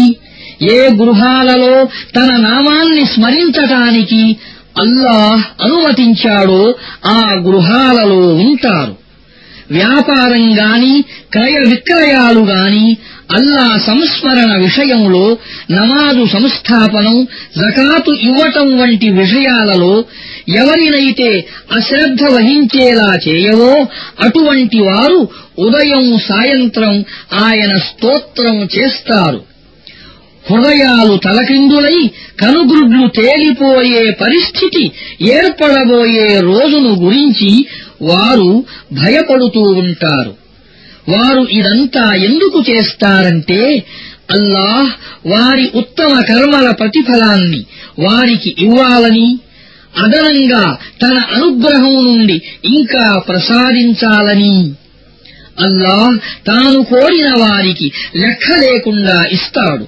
[0.76, 1.73] ఏ గృహాలలో
[2.15, 4.23] తన నామాన్ని స్మరించటానికి
[4.84, 6.62] అల్లాహ్ అనుమతించాడో
[7.15, 8.93] ఆ గృహాలలో ఉంటారు
[9.78, 10.93] వ్యాపారం గాని
[11.34, 12.86] క్రయ విక్రయాలు గాని
[13.37, 15.38] అల్లా సంస్మరణ విషయంలో
[15.71, 20.05] నమాజు సంస్థాపనం జకాతు ఇవ్వటం వంటి విషయాలలో
[20.49, 23.87] ఎవరినైతే అశ్రద్ధ వహించేలా చేయవో
[24.21, 29.45] అటువంటి వారు ఉదయం సాయంత్రం ఆయన స్తోత్రం చేస్తారు.
[30.51, 32.11] హృదయాలు తలకిందులై
[32.41, 37.67] కనుగ్రుడ్లు తేలిపోయే పరిస్థితి ఏర్పడబోయే రోజును గురించి
[38.03, 40.47] వారు భయపడుతూ ఉంటారు.
[41.09, 43.83] వారు ఇదంతా ఎందుకు చేస్తారంటే
[44.31, 44.90] అల్లాహ్
[45.29, 47.64] వారి ఉత్తమ కర్మల ప్రతిఫలాన్ని
[47.99, 49.38] వారికి ఇవ్వాలని
[49.99, 54.73] అదనంగా తన అనుగ్రహం నుండి ఇంకా ప్రసాదించాలని.
[55.61, 59.87] అల్లాహ్ తాను కోరిన వారికి లెక్క లేకుండా ఇస్తాడు.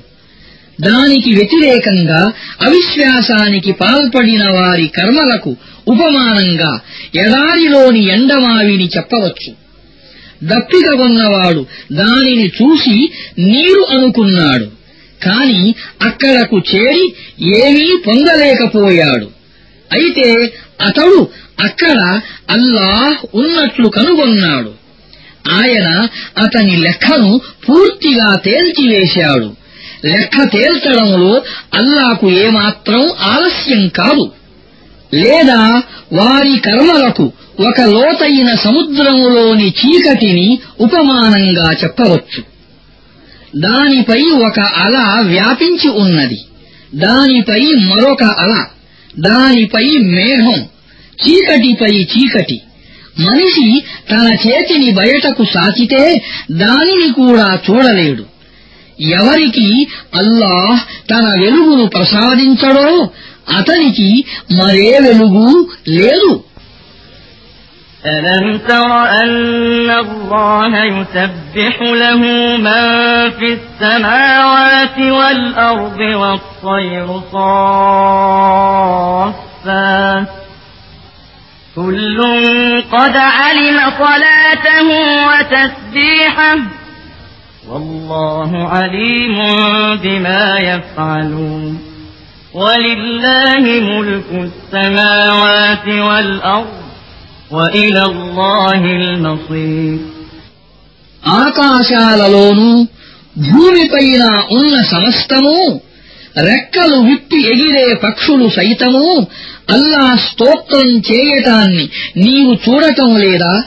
[0.81, 5.57] దానికి వ్యతిరేకంగా అవిశ్వాసానికి పాల్పడిన వారి కర్మలకు
[5.89, 6.81] ఉపమానంగా
[7.15, 9.70] ఎడారిలోని ఎండమావిని చెప్పవచ్చు.
[10.45, 14.81] దప్పిక ఉన్నవాడు దానిని చూసి నీరు అనుకున్నాడు.
[15.25, 19.31] కాని అక్కడకు చేరి ఏమీ పొందలేకపోయాడు.
[19.93, 20.53] అయితే
[20.87, 21.29] అతడు
[21.61, 24.73] అక్కడ అల్లాహ్ ఉన్నట్లు కనుగొన్నాడు.
[25.51, 29.57] ఆయన అతని లెక్కను పూర్తిగా తేల్చివేశాడు.
[30.05, 31.43] లెక్క తేల్చడంలో
[31.75, 34.33] అల్లాకు ఏమాత్రం ఆలస్యం కాదు.
[35.15, 37.33] లేదా వారి కర్మలకు
[37.69, 42.43] ఒక లోతైన సముద్రములోని చీకటిని ఉపమానంగా చెప్పవచ్చు.
[43.57, 46.41] దానిపై ఒక అల వ్యాపించి ఉన్నది.
[46.95, 48.65] దానిపై మరొక అల
[49.19, 50.63] దానిపై మేఘం
[51.29, 52.61] చీకటిపై చీకటి.
[53.19, 58.25] మనిషి తన చేతిని బయటకు సాచితే దానిని కూడా చూడలేడు.
[59.01, 63.11] ఎవరికి అల్లాహ్ తన వెలుగును ప్రసాదించడో
[63.57, 66.45] అతనికి మరే వెలుగు లేదు.
[68.07, 72.17] ألم تر أن الله يسبح له
[72.57, 78.81] من في السماوات والأرض والطير صافات
[81.77, 82.19] كل
[82.93, 84.89] قد علم صلاته
[85.27, 86.59] وتسبيحه
[87.69, 89.39] والله عليم
[90.03, 91.79] بما يفعلون
[92.55, 96.90] ولله ملك السماوات والأرض
[101.27, 102.87] ఆకాశాలలోనూ
[103.39, 105.81] భూమిపైన ఉన్న సమస్తము
[106.37, 109.27] రెక్కలు విప్పి ఎగిరే పక్షులు సైతము
[109.71, 113.63] అల్లా స్తోత్రం చేయటాన్ని నీవు చూడటం లేదా?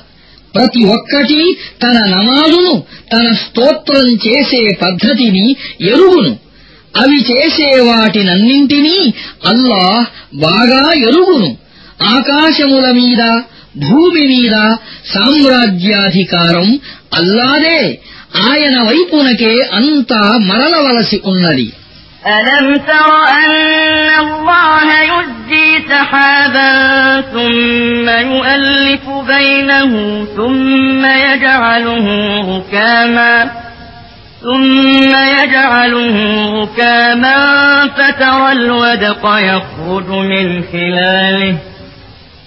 [0.56, 6.38] ప్రతి ఒక్కటి తన నమాజును తన స్తోత్రం చేసే పద్ధతిని ఎరుగును.
[6.98, 9.14] అవి చేసే వాటినన్నింటినీ
[9.46, 10.06] అల్లా
[10.36, 11.58] బాగా ఎరుగును.
[12.04, 13.42] ఆకాశముల మీద
[13.85, 14.55] భూమి మీద
[15.15, 16.69] సామ్రాజ్యాధికారం
[17.19, 17.81] అల్లాదే
[18.49, 21.69] ఆయన వైపునకే అంతా మరలవలసి ఉన్నది
[22.39, 23.09] ألم تر
[23.41, 23.53] أن
[24.25, 26.73] الله يزجي سحابا
[27.35, 29.05] ثم يؤلف
[29.35, 29.93] بينه
[30.37, 32.07] ثم يجعله
[32.53, 33.35] ركاما
[34.43, 36.17] ثم يجعله
[36.63, 37.39] ركاما
[37.89, 41.55] فترى الودق يخرج من خلاله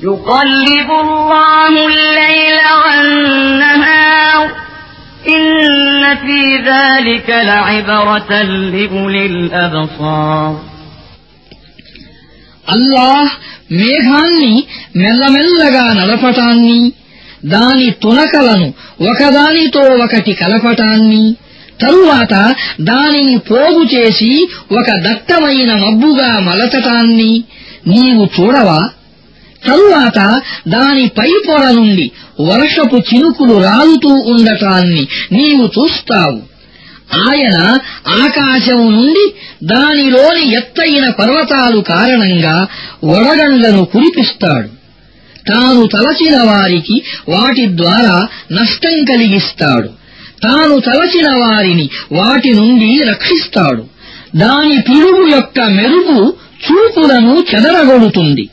[0.00, 4.44] يقلب الله الليل والنهار
[5.28, 5.46] إن
[6.16, 6.40] في
[6.70, 8.30] ذلك لعبرة
[8.72, 10.52] لأولي الأبصار
[12.68, 13.30] అల్లాహ్
[13.78, 14.52] మేఘాన్ని
[14.96, 16.80] మెల్లమెల్లగా నడపటాన్ని
[17.44, 18.68] దాని తునకలను
[19.10, 21.24] ఒకదానితో ఒకటి కలపటాన్ని
[21.80, 22.34] తరువాత
[22.90, 24.32] దానిని పోగు చేసి
[24.70, 27.32] ఒక దట్టమైన మబ్బుగా మలచటాన్ని
[27.86, 28.80] నీవు చూడవా
[29.67, 32.11] తరువాత దాని పై పొర నుండి
[32.41, 36.57] వర్షపు చినుకులు రాలుతూ ఉండటాన్ని నీవు చూస్తావు.
[37.29, 42.67] ఆయన ఆకాశం నుండి దానిలోని ఎత్తైన పర్వతాలు కారణంగా
[43.03, 44.67] వడగండ్లను కురిపిస్తాడు.
[45.47, 49.87] తాను తలచిన వారికి వాటి ద్వారా నష్టం కలిగిస్తాడు.
[50.43, 53.85] తాను తలచిన వారిని వాటి నుండి రక్షిస్తాడు.
[54.35, 56.33] దాని పిలుగు యొక్క మెరుగు
[56.65, 58.49] చూపులను చెదరగొడుతుంది.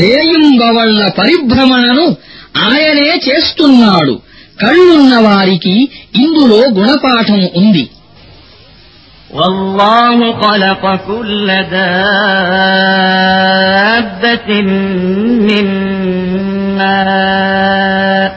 [0.00, 2.06] రేయింబవళ్ల పరిభ్రమణను
[2.66, 4.14] ఆయనే చేస్తున్నాడు
[4.62, 5.74] కళ్ళున్న వారికి
[6.24, 7.84] ఇందులో గుణపాఠం ఉంది
[9.32, 11.48] والله خلق كل
[13.22, 14.48] دابة
[15.48, 15.66] من
[16.78, 18.30] ماء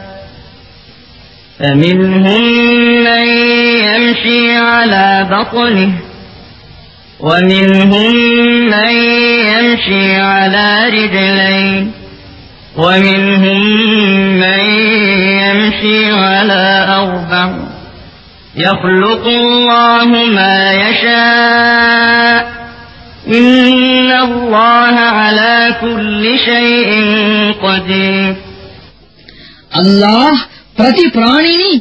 [1.60, 2.44] فمنهم
[3.04, 3.26] من
[3.88, 5.92] يمشي على بطنه
[7.20, 8.16] ومنهم
[8.66, 8.94] من
[9.52, 11.92] يمشي على رجلين
[12.78, 13.62] ومنهم
[14.40, 14.62] من
[15.42, 16.66] يمشي على
[17.02, 17.48] أربع
[18.58, 20.06] يخلق الله
[20.38, 22.38] ما يشاء
[23.28, 26.90] إن الله على كل شيء
[27.64, 28.36] قدير
[29.72, 30.40] అల్లాహ్
[30.80, 31.72] ప్రతి ప్రాణిని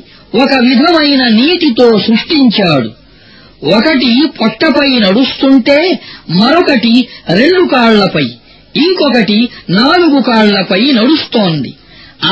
[0.43, 2.89] ఒక విధమైన నీటితో సృష్టించాడు
[3.75, 4.11] ఒకటి
[4.41, 5.79] పొట్టపై నడుస్తుంటే
[6.41, 6.95] మరొకటి
[7.41, 8.27] రెండు కాళ్లపై
[8.75, 9.39] ఇంకొకటి
[9.71, 11.73] నాలుగు కాళ్లపై నడుస్తోంది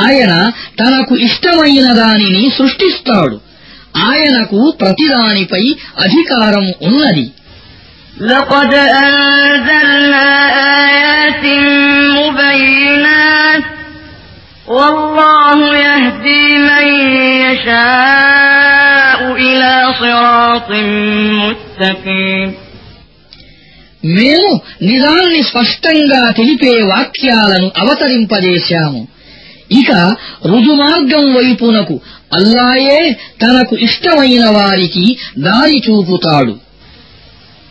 [0.01, 0.33] ఆయన
[0.79, 3.37] తనకు ఇష్టమైన దానిని సృష్టిస్తాడు
[4.09, 5.63] ఆయనకు ప్రతిదానిపై
[5.99, 7.25] అధికారం ఉన్నది
[8.23, 8.73] لقد
[9.03, 10.27] أنزلنا
[10.85, 11.45] آيات
[12.17, 13.63] مبينات
[14.69, 16.85] والله يهدي من
[17.43, 18.56] يشاء
[19.39, 20.69] إلى صراط
[21.39, 22.49] مستقيم
[24.15, 24.49] మేము
[24.81, 29.01] నిజాన్ని స్పష్టంగా తెలిపే వాక్యాలను అవతరింపజేశాము
[29.71, 29.91] ఇక
[30.45, 31.95] రుజుమార్గం వైపునకు
[32.33, 32.99] అల్లాయే
[33.43, 35.05] తనకు ఇష్టమైన వారికి
[35.39, 36.53] దారి చూపుతాడు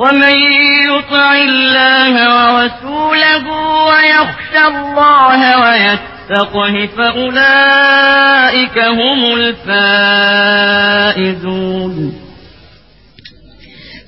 [0.00, 0.36] ومن
[0.90, 3.44] يطع الله ورسوله
[3.88, 9.20] ويخشى الله ويتقه فأولئك هم
[10.76, 11.94] الفائزون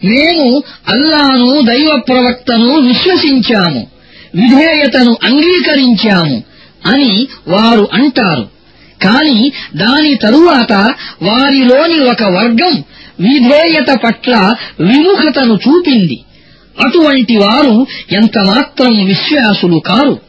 [0.08, 0.48] మేము
[0.94, 3.80] అల్లాను దైవ ప్రవక్తను విశ్వసించాము
[4.34, 6.36] విధేయతను అంగీకరించాము
[6.84, 7.14] అని
[7.48, 8.44] వారు అంటారు
[9.00, 9.38] కాని
[9.82, 10.72] దాని తరువాత
[11.28, 12.74] వారిలోని ఒక వర్గం
[13.19, 16.19] విధేయత పట్ల విముఖతను చూపింది.
[16.85, 20.19] అటువంటి వారు ఎంతమాత్రం విశ్వాసులు కారు.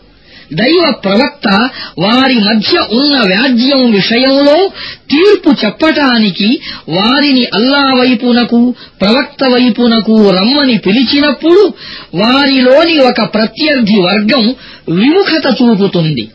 [0.53, 1.68] దైవ ప్రవక్త
[1.99, 4.70] వారి మధ్య ఉన్న వ్యాజ్యం విషయంలో
[5.11, 11.74] తీర్పు చెప్పటానికి వారిని అల్లా వైపునకు ప్రవక్త వైపునకు రమ్మని పిలిచినప్పుడు
[12.14, 14.55] వారిలోని ఒక ప్రత్యర్థి వర్గం
[14.89, 16.28] విముఖత చూపుతుంది.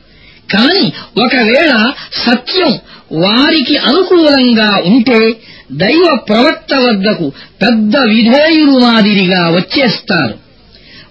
[0.54, 0.92] కాని
[1.26, 2.72] ఒకవేళ సత్యం
[3.12, 5.42] వారికి అనుకూలంగా ఉంటే
[5.72, 10.34] దైవ ప్రవక్త వద్దకు పెద్ద విధేయులు మాదిరిగా వచ్చేస్తారు.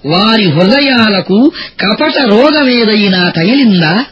[0.08, 4.04] వారి హృదయాలకు కపట రోగమేదైనా తగిలిందా?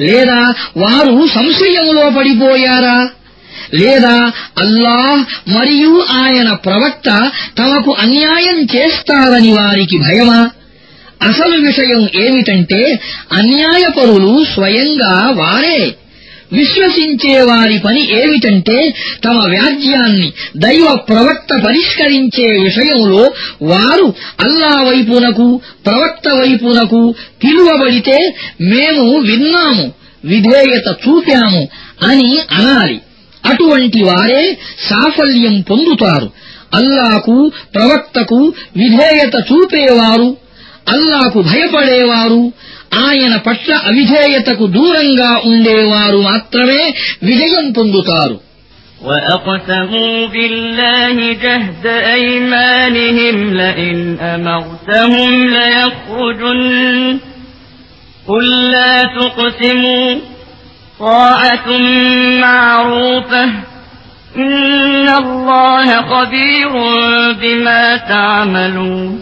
[0.00, 3.08] లేదా వారు సంశయంలో పడిపోయారా?
[3.74, 10.50] లేదా అల్లాహ్ మరియు ఆయన ప్రవక్త తమకు అన్యాయం చేస్తారని వారికి భయమా?
[11.22, 13.00] అసలు విషయం ఏమిటంటే
[13.32, 15.94] అన్యాయపరులు స్వయంగా వారే.
[16.54, 18.94] విశ్వసించే వారి పని ఏమిటంటే
[19.24, 23.32] తమ వ్యాజ్యాన్ని దైవ ప్రవక్త పరిష్కరించే విషయంలో
[23.62, 29.92] వారు అల్లా వైపునకు ప్రవక్త వైపునకు పిలువబడితే మేము విన్నాము
[30.24, 31.68] విధేయత చూపాము
[32.02, 33.00] అని అనాలి.
[33.44, 36.30] అటువంటి వారే సాఫల్యం పొందుతారు.
[36.74, 40.36] అల్లాకు ప్రవక్తకు విధేయత చూపేవారు
[40.87, 42.41] అల్లాకు భయపడేవారు
[43.03, 46.81] ఆయన పట్ల అవిధేయతకు దూరంగా ఉండేవారు మాత్రమే
[47.29, 48.37] విజయం పొందుతారు
[49.01, 51.85] وأقسموا بالله جهد
[52.15, 53.97] أيمانهم لئن
[54.35, 57.19] أمرتهم ليخرجن
[58.27, 60.15] قل لا تقسموا
[60.99, 61.67] طاعة
[62.39, 63.43] معروفة
[64.35, 66.69] إن الله خبير
[67.33, 69.21] بما تعملون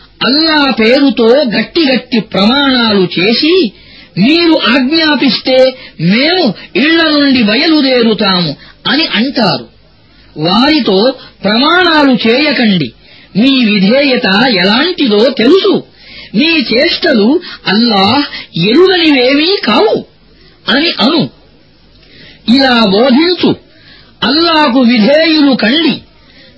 [0.25, 3.71] అల్లా పేరుతో గట్టి గట్టి ప్రమాణాలు చేసి
[4.17, 8.55] మీరు ఆజ్ఞాపిస్తే మేము ఇళ్ళ నుండి బయలుదేరుతాము
[8.87, 9.67] అని అంటారు.
[10.37, 11.13] వారితో
[11.43, 12.91] ప్రమాణాలు చేయకండి.
[13.37, 15.83] మీ విధేయత ఎలాంటిదో తెలుసు.
[16.35, 20.05] మీ చేష్టలు అల్లాహ్ ఎరుగనివేమీ కావు
[20.69, 21.29] అని అను.
[22.55, 23.55] ఇలా బోధించు.
[24.23, 26.01] అల్లాకు విధేయులు కండి.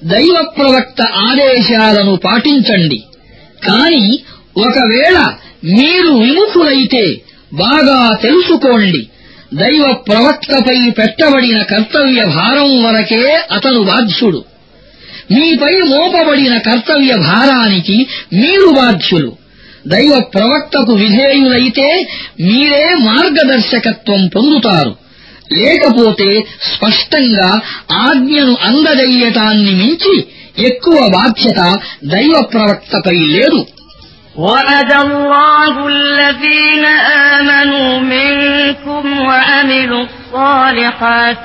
[0.03, 3.03] దైవ ప్రవక్త ఆదేశాలను పాటించండి.
[3.67, 4.19] కాని
[4.57, 5.33] ఒకవేళ
[5.63, 7.21] మీరు విముఖులైతే
[7.53, 9.07] బాగా తెలుసుకోండి.
[9.53, 14.43] దైవ ప్రవక్తపై పెట్టబడిన కర్తవ్య భారం వరకే అతను బాధ్యుడు.
[15.31, 19.37] మీపై మోపబడిన కర్తవ్య భారానికి మీరు బాధ్యులు.
[19.87, 22.07] దైవ ప్రవక్తకు విధేయులైతే
[22.41, 24.95] మీరే మార్గదర్శకత్వం పొందుతారు.
[25.53, 26.45] లేకపోతే
[26.75, 27.61] స్పష్టంగా
[27.91, 30.23] ఆజ్ఞను అందజేయటాన్ని మించి
[30.68, 31.60] ఎక్కువ బాధ్యత
[32.14, 33.60] దైవ ప్రవక్తపై లేదు
[34.38, 36.84] وعد الله الذين
[37.34, 41.44] آمنوا منكم وعملوا الصالحات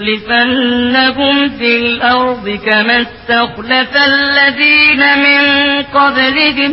[0.00, 5.42] ليستخلفنهم في الأرض كما استخلف الذين من
[5.82, 6.72] قبلهم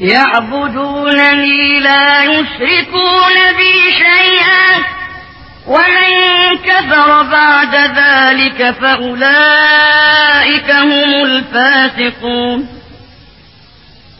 [0.00, 4.84] يعبدونني لا يشركون بي شيئا.
[5.66, 12.68] ومن كفر بعد ذلك فأولئك هم الفاسقون.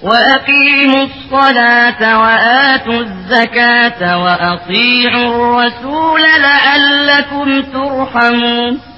[0.03, 8.90] وأقيموا الصلاة وآتوا الزكاة وأطيعوا الرسول لعلكم ترحمون.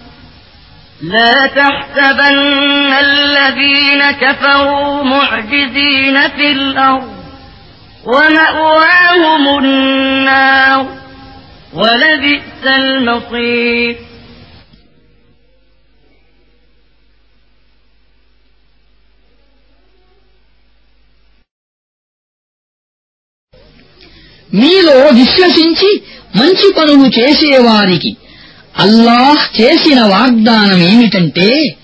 [1.01, 7.13] لا تحسبن الذين كفروا معجزين في الأرض
[8.05, 10.85] ومأواهم النار
[11.73, 13.95] ولبئس المصير
[24.53, 25.89] మీలో విశ్వసించి
[26.35, 28.11] మంచి పనులు చేసేవారికి
[28.78, 31.76] అల్లాహ్ చేసిన వాగ్దానం ఏమిటంటే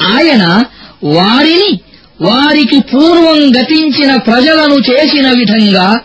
[0.00, 0.64] ఆయన
[1.02, 1.80] వారిని
[2.20, 6.00] వారికి పూర్వం గతించిన ప్రజలను చేసిన విధంగా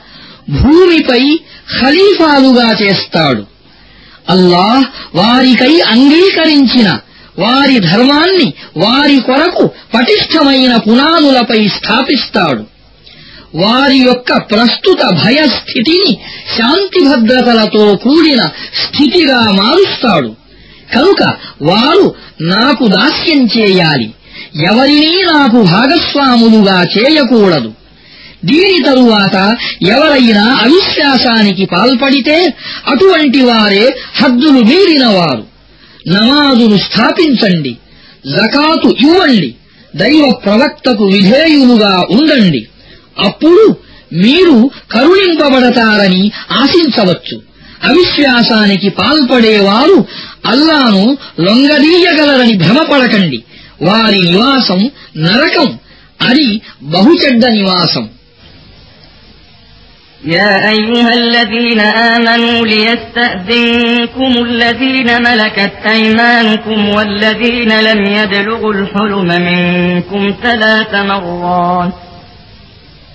[0.49, 1.39] భూమిపై
[1.79, 3.43] ఖలీఫాలుగా చేస్తాడు.
[4.29, 4.83] అల్లాహ్
[5.15, 6.99] వారికై అంగీకరించిన
[7.39, 12.78] వారి ధర్మాన్ని వారి కొరకు పటిష్టమైన పునాదులపై స్థాపిస్తాడు.
[13.55, 16.17] వారి యొక్క ప్రస్తుత భయస్థితిని
[16.57, 18.41] శాంతి భద్రతలతో కూడిన
[18.85, 20.35] స్థితిగా మారుస్తాడు.
[20.95, 21.23] కనుక
[21.61, 24.13] వారు నాకు దాస్యం చేయాలి.
[24.71, 27.73] ఎవరినీ నాకు భాగస్వాములుగా చేయకూడదు.
[28.45, 32.53] దీని తరువాత ఎవరైనా అవిశ్వాసానికి పాల్పడితే
[32.87, 35.43] అటువంటి వారే హద్దులు మీరినవారు.
[36.07, 37.77] నమాజును స్థాపించండి.
[38.27, 39.55] జకాతు ఇవ్వండి.
[39.95, 42.67] దైవ ప్రవక్తకు విధేయులుగా ఉండండి.
[43.18, 43.64] అప్పుడు
[44.24, 44.56] మీరు
[44.94, 46.22] కరుణింపబడతారని
[46.62, 47.36] ఆశించవచ్చు
[47.88, 49.96] అవిశ్వాసానికి పాల్పడేవారు
[50.46, 51.04] అల్లాను
[51.46, 53.38] లొంగదీయగలరని భ్రమపడకండి
[53.82, 54.80] వారి నివాసం
[55.26, 55.70] నరకం
[56.20, 56.48] అది
[56.94, 58.04] బహుచెడ్డ నివాసం
[60.28, 61.80] يا أيها الذين
[62.14, 71.92] آمنوا ليستأذنكم الذين ملكت أيمانكم والذين لم يبلغوا الحلم منكم ثلاث مرات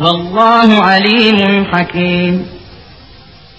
[0.00, 1.38] والله عليم
[1.72, 2.46] حكيم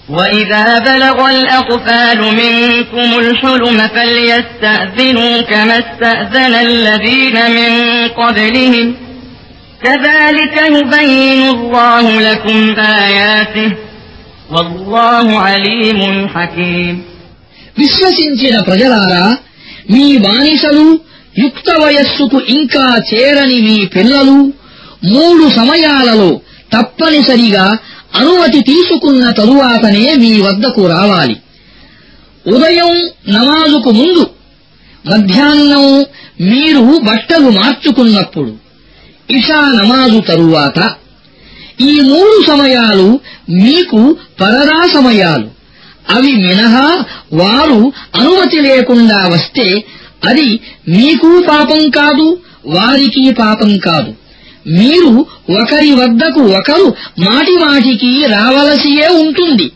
[0.08, 7.72] وإذا بلغ الأطفال منكم الحلم فليستأذنوا كما استأذن الذين من
[8.08, 8.94] قبلهم
[9.84, 12.58] كذلك يبين الله لكم
[13.06, 13.70] آياته
[14.50, 16.00] والله عليم
[16.34, 16.94] حكيم
[17.80, 19.24] విశ్వసించిన ప్రజలారా
[19.94, 20.84] మీ బానిసలు
[21.44, 24.36] యుక్త వయస్సుకు ఇంకా చేరని మీ పిల్లలు
[25.03, 26.41] మూడు సమయాలలో
[26.73, 27.77] తప్పనిసరిగా
[28.15, 31.35] అనుమతి తీసుకున్న తరువాతనే మీ వద్దకు రావాలి.
[32.47, 34.29] ఉదయం నమాజుకు ముందు
[35.05, 36.05] మధ్యాహ్నం
[36.41, 38.53] మీరు బట్టలు మార్చుకున్నప్పుడు
[39.29, 40.93] ఇషా నమాజు తరువాత
[41.81, 43.19] ఈ మూడు సమయాలు
[43.49, 45.49] మీకు పరదా సమయాలు.
[46.09, 49.83] అవి మినహా వారు అనుమతి లేకుండా వస్తే
[50.27, 54.28] అది మీకు పాపం కాదు వారికి పాపం కాదు.
[54.67, 55.25] మీరు
[55.61, 59.71] ఒకరి వద్దకు ఒకరు మాటిమాటికి రావలసియే ఉంటుంది.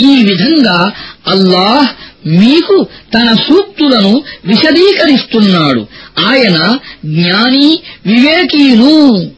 [0.00, 0.92] ఈ విధంగా
[1.28, 1.88] అల్లాహ్
[2.28, 5.86] మీకు తన సూక్తులను విశదీకరిస్తున్నాడు.
[6.28, 9.30] ఆయన జ్ఞాని వివేకీను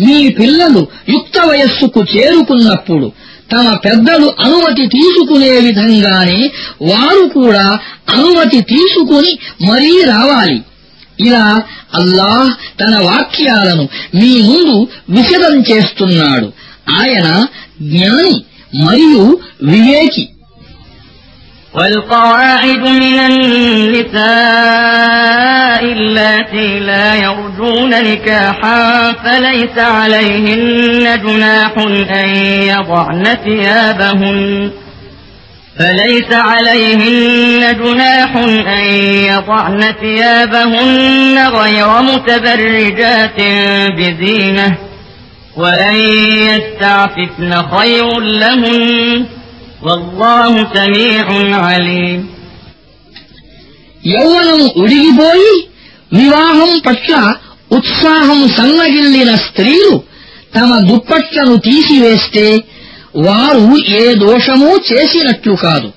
[0.00, 3.12] మీ పిల్లలు యుక్త వయస్సుకు చేరుకున్నప్పుడు
[3.52, 6.50] తమ పెద్దలు అనుమతి తీసుకునే విధంగానే
[6.82, 7.78] వారు కూడా
[8.08, 9.38] అనుమతి తీసుకుని
[9.70, 10.60] మరీ రావాలి.
[11.26, 14.77] ఇలా అల్లాహ్ తన వాక్యాలను మీ ముందు
[15.09, 16.47] విశదం చేస్తున్నాడు
[16.99, 17.27] ఆయన
[17.91, 18.35] జ్ఞాని
[18.85, 19.25] మరియు
[19.71, 20.25] వివేకి
[21.75, 23.17] والقواعد من
[24.55, 28.81] النساء اللاتي لا يرجون نكاحا
[29.13, 31.71] فليس عليهن جناح
[32.13, 32.29] أن
[32.63, 34.71] يضعن ثيابهن
[35.79, 38.31] فليس عليهن جناح
[38.77, 38.85] أن
[39.31, 43.39] يضعن ثيابهن غير متبرجات
[43.97, 44.77] بزينة
[45.57, 45.95] وأن
[46.49, 49.25] يستعففن خير لهن
[49.83, 51.25] والله سميع
[51.67, 52.21] عليم
[54.05, 55.51] యౌవనం ఉడిగిపోయి
[56.11, 57.13] వివాహం పట్ల
[57.77, 59.93] ఉత్సాహం సన్నగిల్లిన స్త్రీలు
[60.55, 62.45] తమ దుప్పట్లను తీసివేస్తే
[63.16, 65.92] వారు ఏ దోషమూ చేసినట్లు కాదు.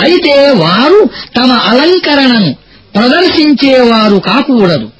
[0.00, 2.54] అయితే వారు తమ అలంకరణను
[2.94, 4.90] ప్రదర్శించేవారు కాకూడదు.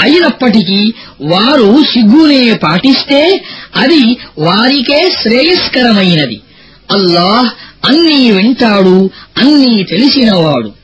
[0.00, 3.44] అయినప్పటికీ వారు సిగ్గునే పాటిస్తే
[3.76, 6.40] అది వారికే శ్రేయస్కరమైనది.
[6.90, 7.50] అల్లాహ్
[7.90, 10.83] అన్నీ వింటాడు అన్నీ తెలిసినవాడు.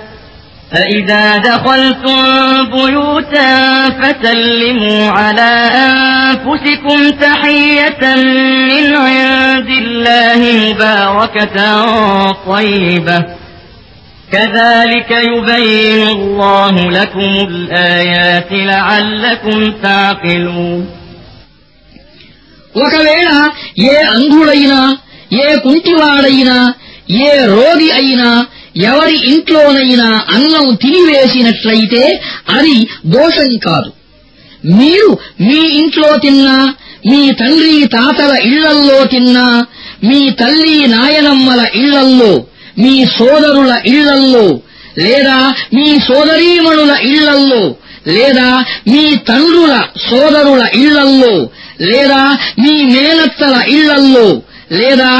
[0.72, 2.16] فإذا دخلتم
[2.72, 3.54] بيوتا
[3.90, 5.52] فسلموا على
[5.86, 8.02] أنفسكم تحية
[8.70, 11.58] من عند الله مباركة
[12.32, 13.18] طيبة
[14.32, 20.82] كذلك يبين الله لكم الآيات لعلكم تعقلون
[22.84, 23.28] ఒకవేళ
[23.90, 24.80] ఏ అంధుడైనా
[25.44, 26.56] ఏ కుంటివాడైనా
[27.26, 28.30] ఏ రోగి అయినా
[28.75, 32.03] ఎవరి ఇంట్లోనైనా అన్నం తినివేసినట్లయితే
[32.49, 33.89] అది దోషం కాదు.
[34.75, 35.09] మీరు
[35.39, 36.57] మీ ఇంట్లో తిన్నా
[37.05, 39.45] మీ తండ్రి తాతల ఇళ్ళల్లో తిన్నా
[40.03, 42.31] మీ తల్లి నాయనమ్మల ఇళ్ళల్లో
[42.77, 44.45] మీ సోదరుల ఇళ్ళల్లో
[44.97, 45.37] లేదా
[45.73, 47.63] మీ సోదరీమణుల ఇళ్ళల్లో
[48.07, 48.49] లేదా
[48.87, 49.73] మీ తండ్రుల
[50.09, 51.33] సోదరుల ఇళ్ళల్లో
[51.81, 52.21] లేదా
[52.59, 54.27] మీ మేనత్తల ఇళ్ళల్లో
[54.71, 55.11] లేదా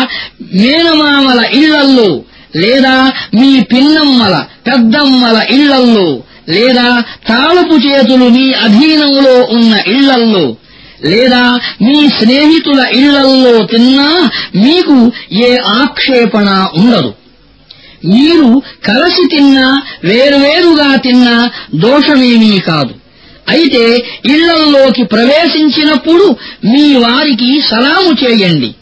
[0.53, 2.09] మేనమామల ఇళ్ళల్లో
[2.55, 10.55] లేదా మీ పిన్నమ్మల పెద్దమ్మల ఇళ్ళల్లో లేదా తాళపు చేతులు మీ అధీనంలో ఉన్న ఇళ్ళల్లో
[11.05, 17.13] లేదా మీ స్నేహితుల ఇళ్ళల్లో తిన్నా మీకు ఏ ఆక్షేపణ ఉండదు.
[18.05, 22.93] మీరు కలసి తిన్నా వేరువేరుగా తిన్నా దోషమేమీ కాదు.
[23.49, 26.35] అయితే ఇళ్ళల్లోకి ప్రవేశించినప్పుడు
[26.65, 28.75] మీ వారికి సలాము చేయండి.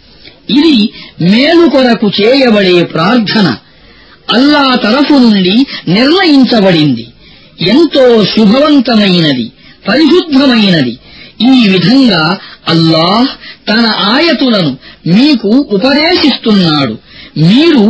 [0.57, 0.77] ఇది
[1.31, 3.49] మేలు కొరకు చేయబడే ప్రార్థన
[4.29, 5.55] అల్లా తరఫు నుండి
[5.89, 7.05] నిర్ణయించబడింది
[7.71, 8.05] ఎంతో
[8.35, 9.47] శుభవంతమైనది
[9.89, 10.95] పరిశుద్ధమైనది
[11.49, 12.23] ఈ విధంగా
[12.69, 13.31] అల్లాహ్
[13.69, 13.83] తన
[14.13, 14.73] ఆయతులను
[15.15, 16.95] మీకు ఉపదేశిస్తున్నాడు
[17.49, 17.85] మీరు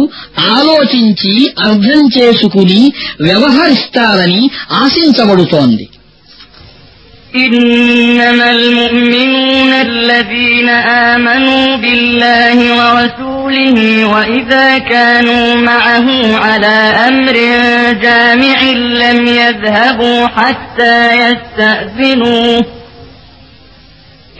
[0.54, 1.32] ఆలోచించి
[1.66, 2.80] అర్థం చేసుకుని
[3.26, 4.42] వ్యవహరిస్తారని
[4.84, 5.86] ఆశించబడుతోంది
[7.36, 10.97] إنما المؤمنون الذين آمنوا بالله
[12.99, 17.33] ورسوله وإذا كانوا معه على أمر
[18.01, 22.65] جامع لم يذهبوا حتى يستأذنوه.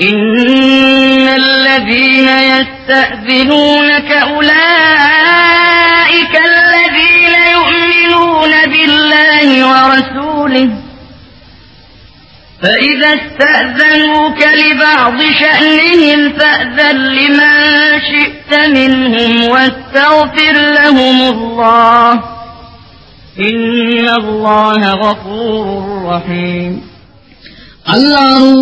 [0.01, 4.49] إن الذين يستأذنونك أولئك
[6.45, 10.69] الذين يؤمنون بالله ورسوله
[12.62, 17.52] فإذا استأذنوك لبعض شأنهم فأذن لمن
[18.10, 22.12] شئت منهم واستغفر لهم الله
[23.40, 25.66] إن الله غفور
[26.12, 26.72] رحيم
[27.94, 28.52] అల్లాను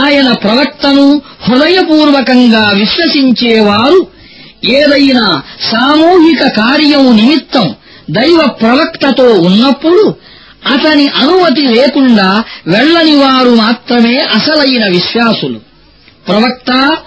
[0.00, 1.06] ఆయన ప్రవక్తను
[1.46, 4.00] హృదయపూర్వకంగా విశ్వసించేవారు
[4.78, 5.26] ఏదైనా
[5.70, 7.66] సామూహిక కార్యం నిమిత్తం
[8.10, 10.02] దైవ ప్రవక్తతో ఉన్నప్పుడు
[10.67, 15.59] అతని అనుమతి లేకుండా వెళ్ళని వారు మాత్రమే అసలైన విశ్వాసులు.
[16.27, 16.97] ప్రవక్త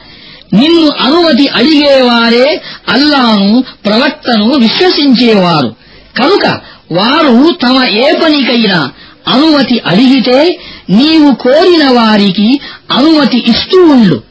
[0.55, 5.75] నిన్ను అనుమతి అడిగేవారే అల్లాను ప్రవక్తను విశ్వసించేవారు.
[6.19, 6.47] కనుక
[6.93, 8.91] వారు తమ ఏ పనికైనా
[9.29, 14.23] అనుమతి అడిగితే నీవు కోరిన వారికి అనుమతి ఇస్తూ ఉండు.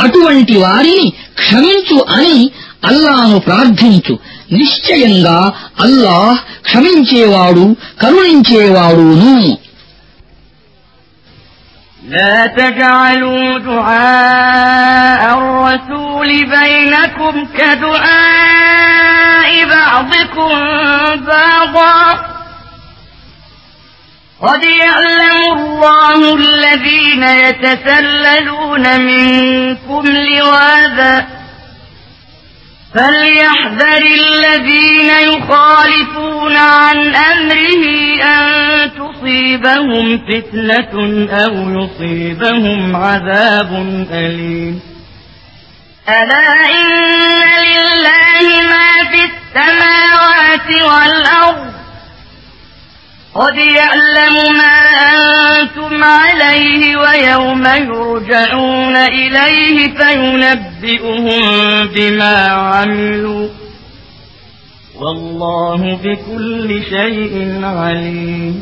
[0.00, 2.50] అటువంటి వారిని క్షమించు అని
[2.84, 4.18] అల్లాను ప్రార్థించు.
[4.51, 5.37] నిశ్చయంగా
[5.85, 7.65] అల్లాహ్ క్షమించేవాడు
[8.01, 9.35] కరుణించేవాడును
[12.15, 20.51] لا تجعلوا دعاء الرسول بينكم كدعاء بعضكم
[21.25, 21.99] بعضا
[24.41, 31.13] قد يعلم الله الذين يتسللون منكم لواذا
[32.94, 37.84] فليحذر الذين يخالفون عن أمره
[38.22, 43.72] أن تصيبهم فتنة أو يصيبهم عذاب
[44.12, 44.80] أليم.
[46.08, 46.90] ألا إن
[47.64, 51.79] لله ما في والأرض
[53.35, 54.77] قد يعلم ما
[55.51, 61.41] أنتم عليه ويوم يرجعون إليه فينبئهم
[61.87, 62.35] بما
[62.67, 63.47] عملوا
[64.95, 67.33] والله بكل شيء
[67.77, 68.55] عليم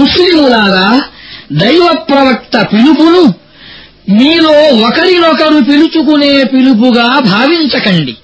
[0.00, 0.86] ముస్లిములారా
[1.62, 3.24] దైవ ప్రవక్త పిలుపును
[4.18, 4.54] మీలో
[4.86, 8.14] ఒకరినొకరు పిలుచుకునే పిలుపుగా భావించకండి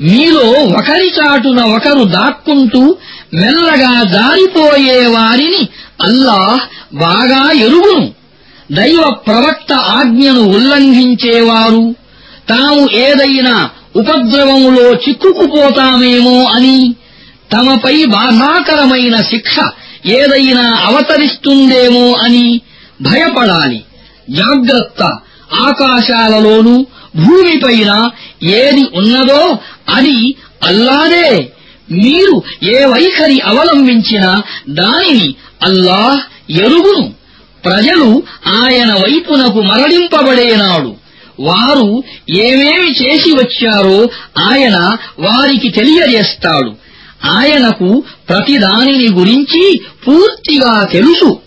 [0.00, 2.96] మీలో ఒకరి చాటున ఒకరు దాక్కుంటూ
[3.34, 5.68] మెల్లగా జారిపోయే వారిని
[6.02, 6.60] అల్లాహ్
[6.96, 8.10] బాగా ఎరుగును.
[8.72, 11.94] దైవ ప్రవక్త ఆజ్ఞను ఉల్లంఘించేవారు.
[12.48, 16.94] తాము ఏదైనా ఉపద్రవములో చిక్కుకుపోతామేమో అని
[17.52, 19.56] తమపై బాధాకరమైన శిక్ష
[20.06, 22.60] ఏదైనా అవతరిస్తుందేమో అని
[23.02, 23.84] భయపడాలి.
[24.30, 25.02] జాగ్రత్త.
[25.62, 26.86] ఆకాశాలలోనూ
[27.16, 28.10] భూమిపైన
[28.42, 29.58] ఏది ఉన్నదో
[29.88, 31.52] అది అల్లాదే.
[31.90, 37.14] మీరు ఏ వైఖరి అవలంబించినా దానిని అల్లాహ్ ఎరుగును.
[37.64, 40.96] ప్రజలు ఆయన వైపునకు మరలింపబడేనాడు.
[41.40, 42.02] వారు
[42.36, 44.08] ఏమేమి చేసి వచ్చారో
[44.38, 46.76] ఆయన వారికి తెలియజేస్తాడు.
[47.24, 51.45] ఆయనకు ప్రతిదానిని గురించి పూర్తిగా తెలుసు.